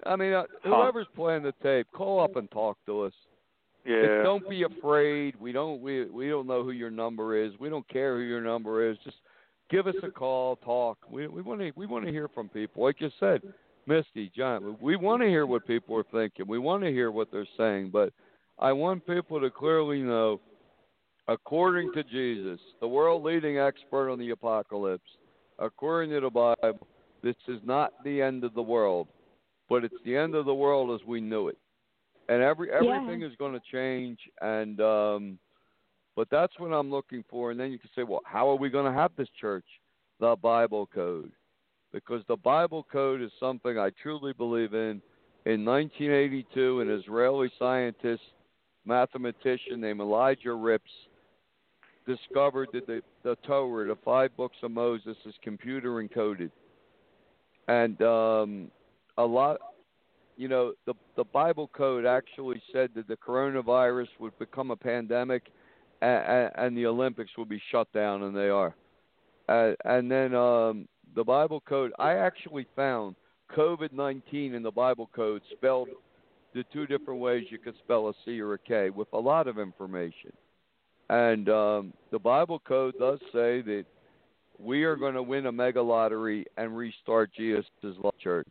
[0.06, 3.14] I mean, uh, whoever's playing the tape, call up and talk to us.
[3.86, 3.96] yeah.
[3.98, 5.36] It's- don't be afraid.
[5.40, 7.52] We don't we we don't know who your number is.
[7.60, 8.98] We don't care who your number is.
[9.04, 9.18] Just
[9.72, 10.98] give us a call, talk.
[11.10, 12.84] We we want to we want to hear from people.
[12.84, 13.42] Like you said,
[13.88, 16.46] Misty, John, we want to hear what people are thinking.
[16.48, 18.14] We want to hear what they're saying, but
[18.60, 20.40] I want people to clearly know
[21.28, 25.10] according to Jesus, the world leading expert on the apocalypse,
[25.60, 26.88] according to the Bible,
[27.24, 29.08] this is not the end of the world,
[29.70, 31.58] but it's the end of the world as we knew it.
[32.30, 32.80] And every Yeah.
[32.80, 35.40] everything is going to change and um
[36.16, 38.70] but that's what I'm looking for and then you can say, well, how are we
[38.70, 39.66] going to have this church?
[40.20, 41.32] The Bible code.
[41.94, 45.02] Because the Bible code is something I truly believe in.
[45.46, 48.22] In 1982, an Israeli scientist,
[48.86, 50.92] mathematician named Elijah Rips
[52.08, 56.52] discovered that the, the Torah, the five books of Moses, is computer encoded.
[57.68, 58.72] And um,
[59.18, 59.58] a lot,
[60.38, 65.52] you know, the the Bible code actually said that the coronavirus would become a pandemic,
[66.02, 68.76] and, and the Olympics will be shut down, and they are.
[69.50, 73.16] Uh, and then um, the Bible code, I actually found
[73.56, 75.90] COVID nineteen in the Bible code spelled
[76.54, 79.48] the two different ways you could spell a C or a K with a lot
[79.48, 80.32] of information.
[81.10, 83.86] And um, the Bible code does say that
[84.58, 87.66] we are going to win a mega lottery and restart Jesus'
[88.22, 88.48] church.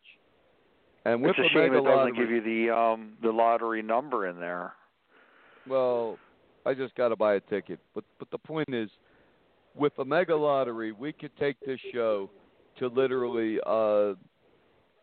[1.06, 3.30] And with it's a the shame mega it doesn't lottery, give you the um the
[3.30, 4.72] lottery number in there.
[5.66, 6.18] well,
[6.66, 7.80] I just got to buy a ticket.
[7.94, 8.90] But but the point is,
[9.74, 12.30] with a mega lottery, we could take this show
[12.78, 14.14] to literally uh,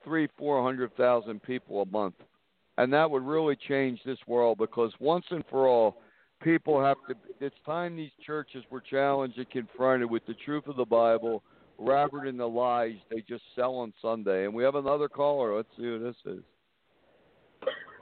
[0.03, 2.15] three, four hundred thousand people a month,
[2.77, 5.97] and that would really change this world because once and for all,
[6.41, 7.15] people have to.
[7.39, 11.43] It's time these churches were challenged and confronted with the truth of the Bible,
[11.77, 14.45] rather than the lies they just sell on Sunday.
[14.45, 15.55] And we have another caller.
[15.55, 16.43] Let's see who this is.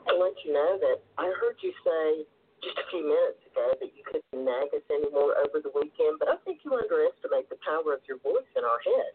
[0.07, 2.25] to let you know that I heard you say
[2.63, 6.29] just a few minutes ago that you couldn't nag us anymore over the weekend, but
[6.29, 9.11] I think you underestimate the power of your voice in our head.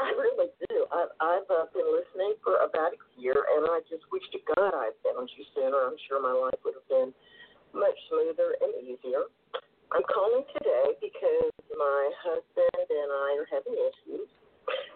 [0.00, 0.88] I really do.
[0.88, 4.72] I, I've uh, been listening for about a year, and I just wish to God
[4.72, 5.76] I'd found you sooner.
[5.76, 7.12] I'm sure my life would have been
[7.76, 9.28] much smoother and easier.
[9.92, 14.28] I'm calling today because my husband and I are having issues.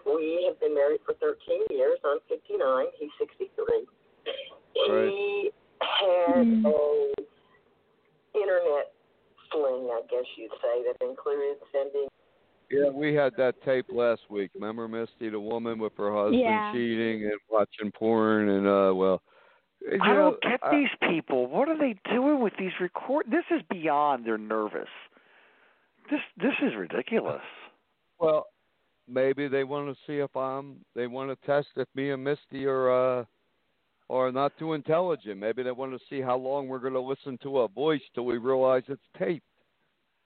[0.09, 1.37] We have been married for 13
[1.69, 1.99] years.
[2.05, 2.57] I'm 59.
[2.97, 3.85] He's 63.
[4.73, 6.65] He had Mhm.
[6.65, 7.25] a
[8.35, 8.91] internet
[9.51, 12.07] sling, I guess you'd say, that included sending
[12.71, 14.51] Yeah, we had that tape last week.
[14.55, 16.71] Remember, Misty, the woman with her husband Yeah.
[16.73, 19.21] cheating and watching porn, and uh, well,
[20.01, 21.45] I know, don't get I- these people.
[21.47, 23.25] What are they doing with these record?
[23.29, 24.25] This is beyond.
[24.25, 24.89] They're nervous.
[26.09, 27.41] This this is ridiculous.
[28.19, 28.47] Well,
[29.07, 30.77] maybe they want to see if I'm.
[30.95, 33.25] They want to test if me and Misty are uh,
[34.09, 35.39] are not too intelligent.
[35.39, 38.25] Maybe they want to see how long we're going to listen to a voice till
[38.25, 39.45] we realize it's taped.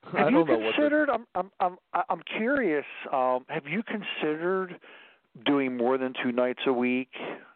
[0.14, 1.10] I Have don't you know considered?
[1.10, 1.78] I'm I'm I'm
[2.10, 2.86] I'm curious.
[3.12, 4.80] Um, have you considered
[5.46, 7.10] doing more than two nights a week?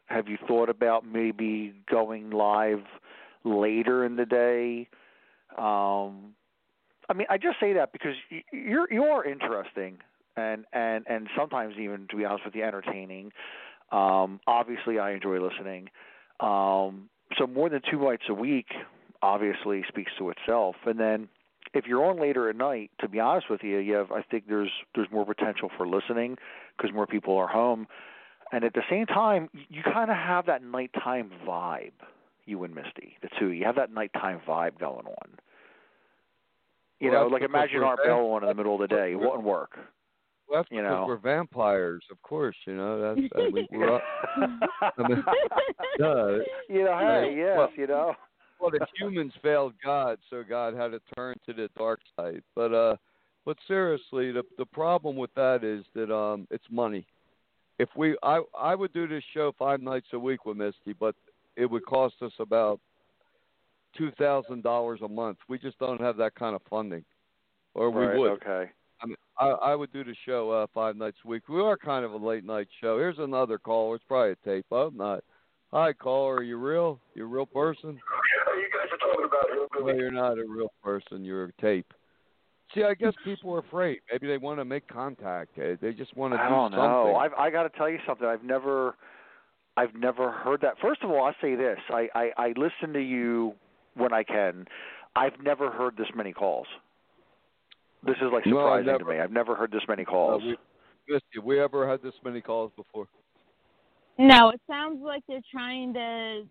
[0.08, 2.84] Have you thought about maybe going live
[3.46, 4.90] later in the day?
[5.58, 6.34] Um,
[7.10, 8.16] I mean, I just say that because
[8.52, 10.00] you're you are interesting
[10.36, 13.32] and and and sometimes even to be honest with you, entertaining.
[13.92, 15.90] Um, obviously, I enjoy listening.
[16.44, 18.68] Um, so more than two nights a week
[19.22, 20.76] obviously speaks to itself.
[20.86, 21.30] And then
[21.74, 24.48] if you're on later at night, to be honest with you, you have I think
[24.48, 26.38] there's there's more potential for listening
[26.78, 27.88] because more people are home.
[28.52, 31.94] And at the same time, you kind of have that nighttime vibe.
[32.46, 35.30] You and Misty, the two, you have that nighttime vibe going on.
[37.00, 39.14] You Well, know, like imagine Art Bell on in the middle of the day.
[39.14, 39.78] It wouldn't work.
[40.54, 41.06] That's you know.
[41.08, 42.56] we're vampires, of course.
[42.68, 43.96] You know that's I mean, we're.
[43.96, 44.02] up-
[44.98, 45.24] I mean,
[45.98, 46.28] duh.
[46.70, 48.14] you know, hey, yes, Well- you know.
[48.60, 52.44] well, the humans failed God, so God had to turn to the dark side.
[52.56, 52.96] But uh,
[53.46, 57.06] but seriously, the the problem with that is that um, it's money.
[57.80, 61.16] If we, I I would do this show five nights a week with Misty, but
[61.58, 62.80] it would cost us about
[63.98, 65.40] two thousand dollars a month.
[65.50, 67.04] We just don't have that kind of funding,
[67.74, 68.32] or we Right, would.
[68.34, 68.70] Okay.
[69.40, 71.48] I I, I would do the show uh, five nights a week.
[71.50, 72.98] We are kind of a late night show.
[72.98, 73.96] Here's another caller.
[73.96, 74.66] It's probably a tape.
[74.72, 75.24] I hope not.
[75.72, 76.36] Hi, caller.
[76.38, 77.00] Are you real?
[77.16, 78.00] You a real person?
[78.58, 81.26] you guys are talking about No, you're not a real person.
[81.26, 81.92] You're a tape.
[82.76, 84.00] See, I guess people are afraid.
[84.12, 85.58] Maybe they want to make contact.
[85.60, 85.76] eh?
[85.82, 86.80] They just want to I do don't something.
[86.80, 87.16] know.
[87.16, 88.28] I've I got to tell you something.
[88.28, 88.96] I've never,
[89.78, 90.76] I've never heard that.
[90.82, 91.78] First of all, I say this.
[91.90, 93.54] I I, I listen to you
[93.96, 94.66] when I can.
[95.16, 96.66] I've never heard this many calls.
[98.06, 99.20] This is like No, I surprising to me.
[99.20, 100.44] I've never heard this many Uh, calls.
[100.44, 100.58] we,
[101.08, 103.08] Misty, have we ever had this many calls before?
[104.18, 106.44] No, it sounds like they're trying to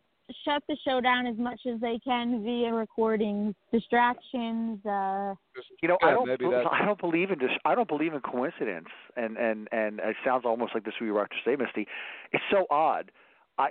[0.44, 4.84] shut the show down as much as they can via recordings, distractions.
[4.86, 5.34] Uh,
[5.82, 6.26] You know, Yeah, I don't.
[6.26, 7.50] maybe I don't believe in this.
[7.64, 8.88] I don't believe in coincidence.
[9.16, 11.86] And and and it sounds almost like this we were about to say, Misty.
[12.32, 13.12] It's so odd.
[13.58, 13.70] I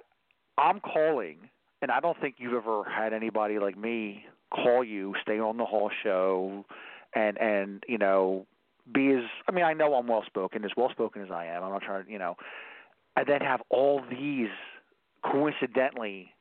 [0.58, 1.50] I'm calling,
[1.82, 5.66] and I don't think you've ever had anybody like me call you, stay on the
[5.66, 6.66] whole show,
[7.16, 8.46] and and you know
[8.94, 9.24] be as.
[9.48, 11.64] I mean, I know I'm well spoken, as well spoken as I am.
[11.64, 12.36] I'm not trying to, you know,
[13.16, 14.50] and then have all these
[15.24, 16.34] coincidentally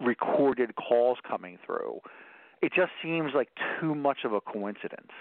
[0.00, 2.00] recorded calls coming through
[2.64, 3.48] it just seems like
[3.80, 5.12] too much of a coincidence.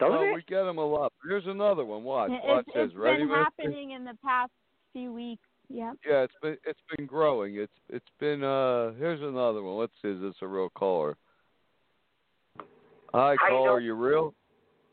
[0.00, 0.34] Doesn't well, it?
[0.34, 1.12] we get them a lot.
[1.28, 2.04] Here's another one.
[2.04, 2.30] Watch.
[2.32, 2.86] it's Watch this.
[2.86, 4.50] it's Ready, been happening in the past
[4.92, 5.42] few weeks.
[5.68, 5.92] Yeah.
[6.08, 7.56] Yeah, it's been it's been growing.
[7.56, 9.76] It's it's been uh here's another one.
[9.76, 11.18] Let's see, is this a real caller?
[13.14, 14.34] Hi How you caller, you real?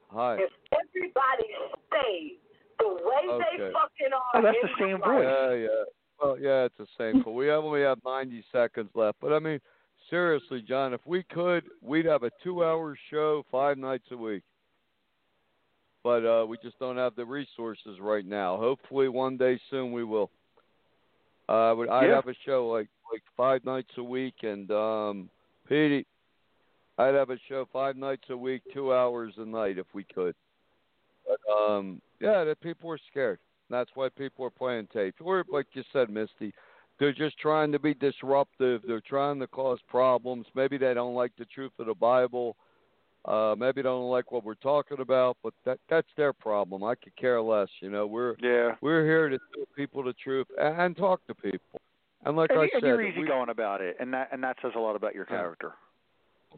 [0.09, 0.35] Hi.
[0.35, 1.53] If everybody
[1.87, 2.39] stayed
[2.79, 3.73] the way they Okay.
[3.73, 5.23] fucking are, Oh, that's the same voice.
[5.23, 5.83] Yeah, yeah.
[6.21, 7.21] Well, yeah, it's the same.
[7.23, 9.19] But we only have 90 seconds left.
[9.19, 9.59] But I mean,
[10.09, 14.43] seriously, John, if we could, we'd have a two-hour show five nights a week.
[16.03, 18.57] But uh, we just don't have the resources right now.
[18.57, 20.29] Hopefully, one day soon we will.
[21.49, 22.15] Uh, I would I'd Yeah.
[22.15, 25.29] have a show like like five nights a week, and um,
[25.67, 26.05] Petey,
[26.97, 30.35] I'd have a show five nights a week, two hours a night if we could.
[31.27, 33.39] But um, yeah, the people are scared.
[33.69, 35.17] That's why people are playing tapes.
[35.21, 36.53] Or like you said, Misty,
[36.99, 38.81] they're just trying to be disruptive.
[38.87, 40.45] They're trying to cause problems.
[40.55, 42.55] Maybe they don't like the truth of the Bible.
[43.25, 46.83] Uh, maybe they don't like what we're talking about, but that that's their problem.
[46.83, 47.69] I could care less.
[47.81, 48.75] You know, we're Yeah.
[48.81, 51.81] we're here to tell people the truth and, and talk to people.
[52.23, 54.43] And like and, I and said, you're we- easy going about it, and that and
[54.43, 55.73] that says a lot about your character.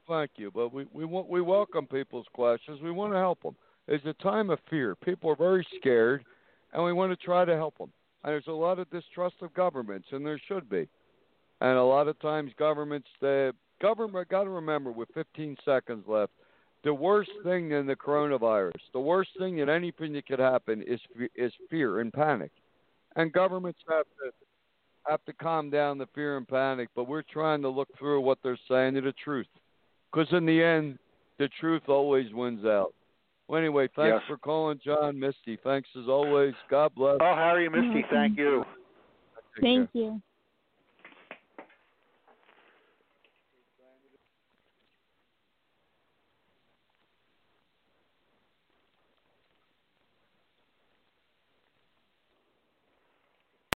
[0.07, 2.81] Thank you, but we we want we welcome people's questions.
[2.81, 3.55] We want to help them.
[3.87, 4.95] It's a time of fear.
[4.95, 6.25] People are very scared,
[6.73, 7.91] and we want to try to help them.
[8.23, 10.87] And there's a lot of distrust of governments, and there should be.
[11.61, 16.33] And a lot of times, governments, the government got to remember with 15 seconds left,
[16.83, 20.99] the worst thing than the coronavirus, the worst thing that anything that could happen is
[21.35, 22.51] is fear and panic,
[23.15, 24.31] and governments have to
[25.09, 26.89] have to calm down the fear and panic.
[26.95, 29.47] But we're trying to look through what they're saying to the truth,
[30.11, 30.97] because in the end,
[31.37, 32.93] the truth always wins out.
[33.47, 34.23] Well, anyway, thanks Yes.
[34.27, 35.55] for calling, John Misty.
[35.57, 36.53] Thanks as always.
[36.69, 37.17] God bless.
[37.21, 38.65] Oh, Harry and Misty, thank you.
[39.55, 39.63] Take care.
[39.63, 40.21] Thank you.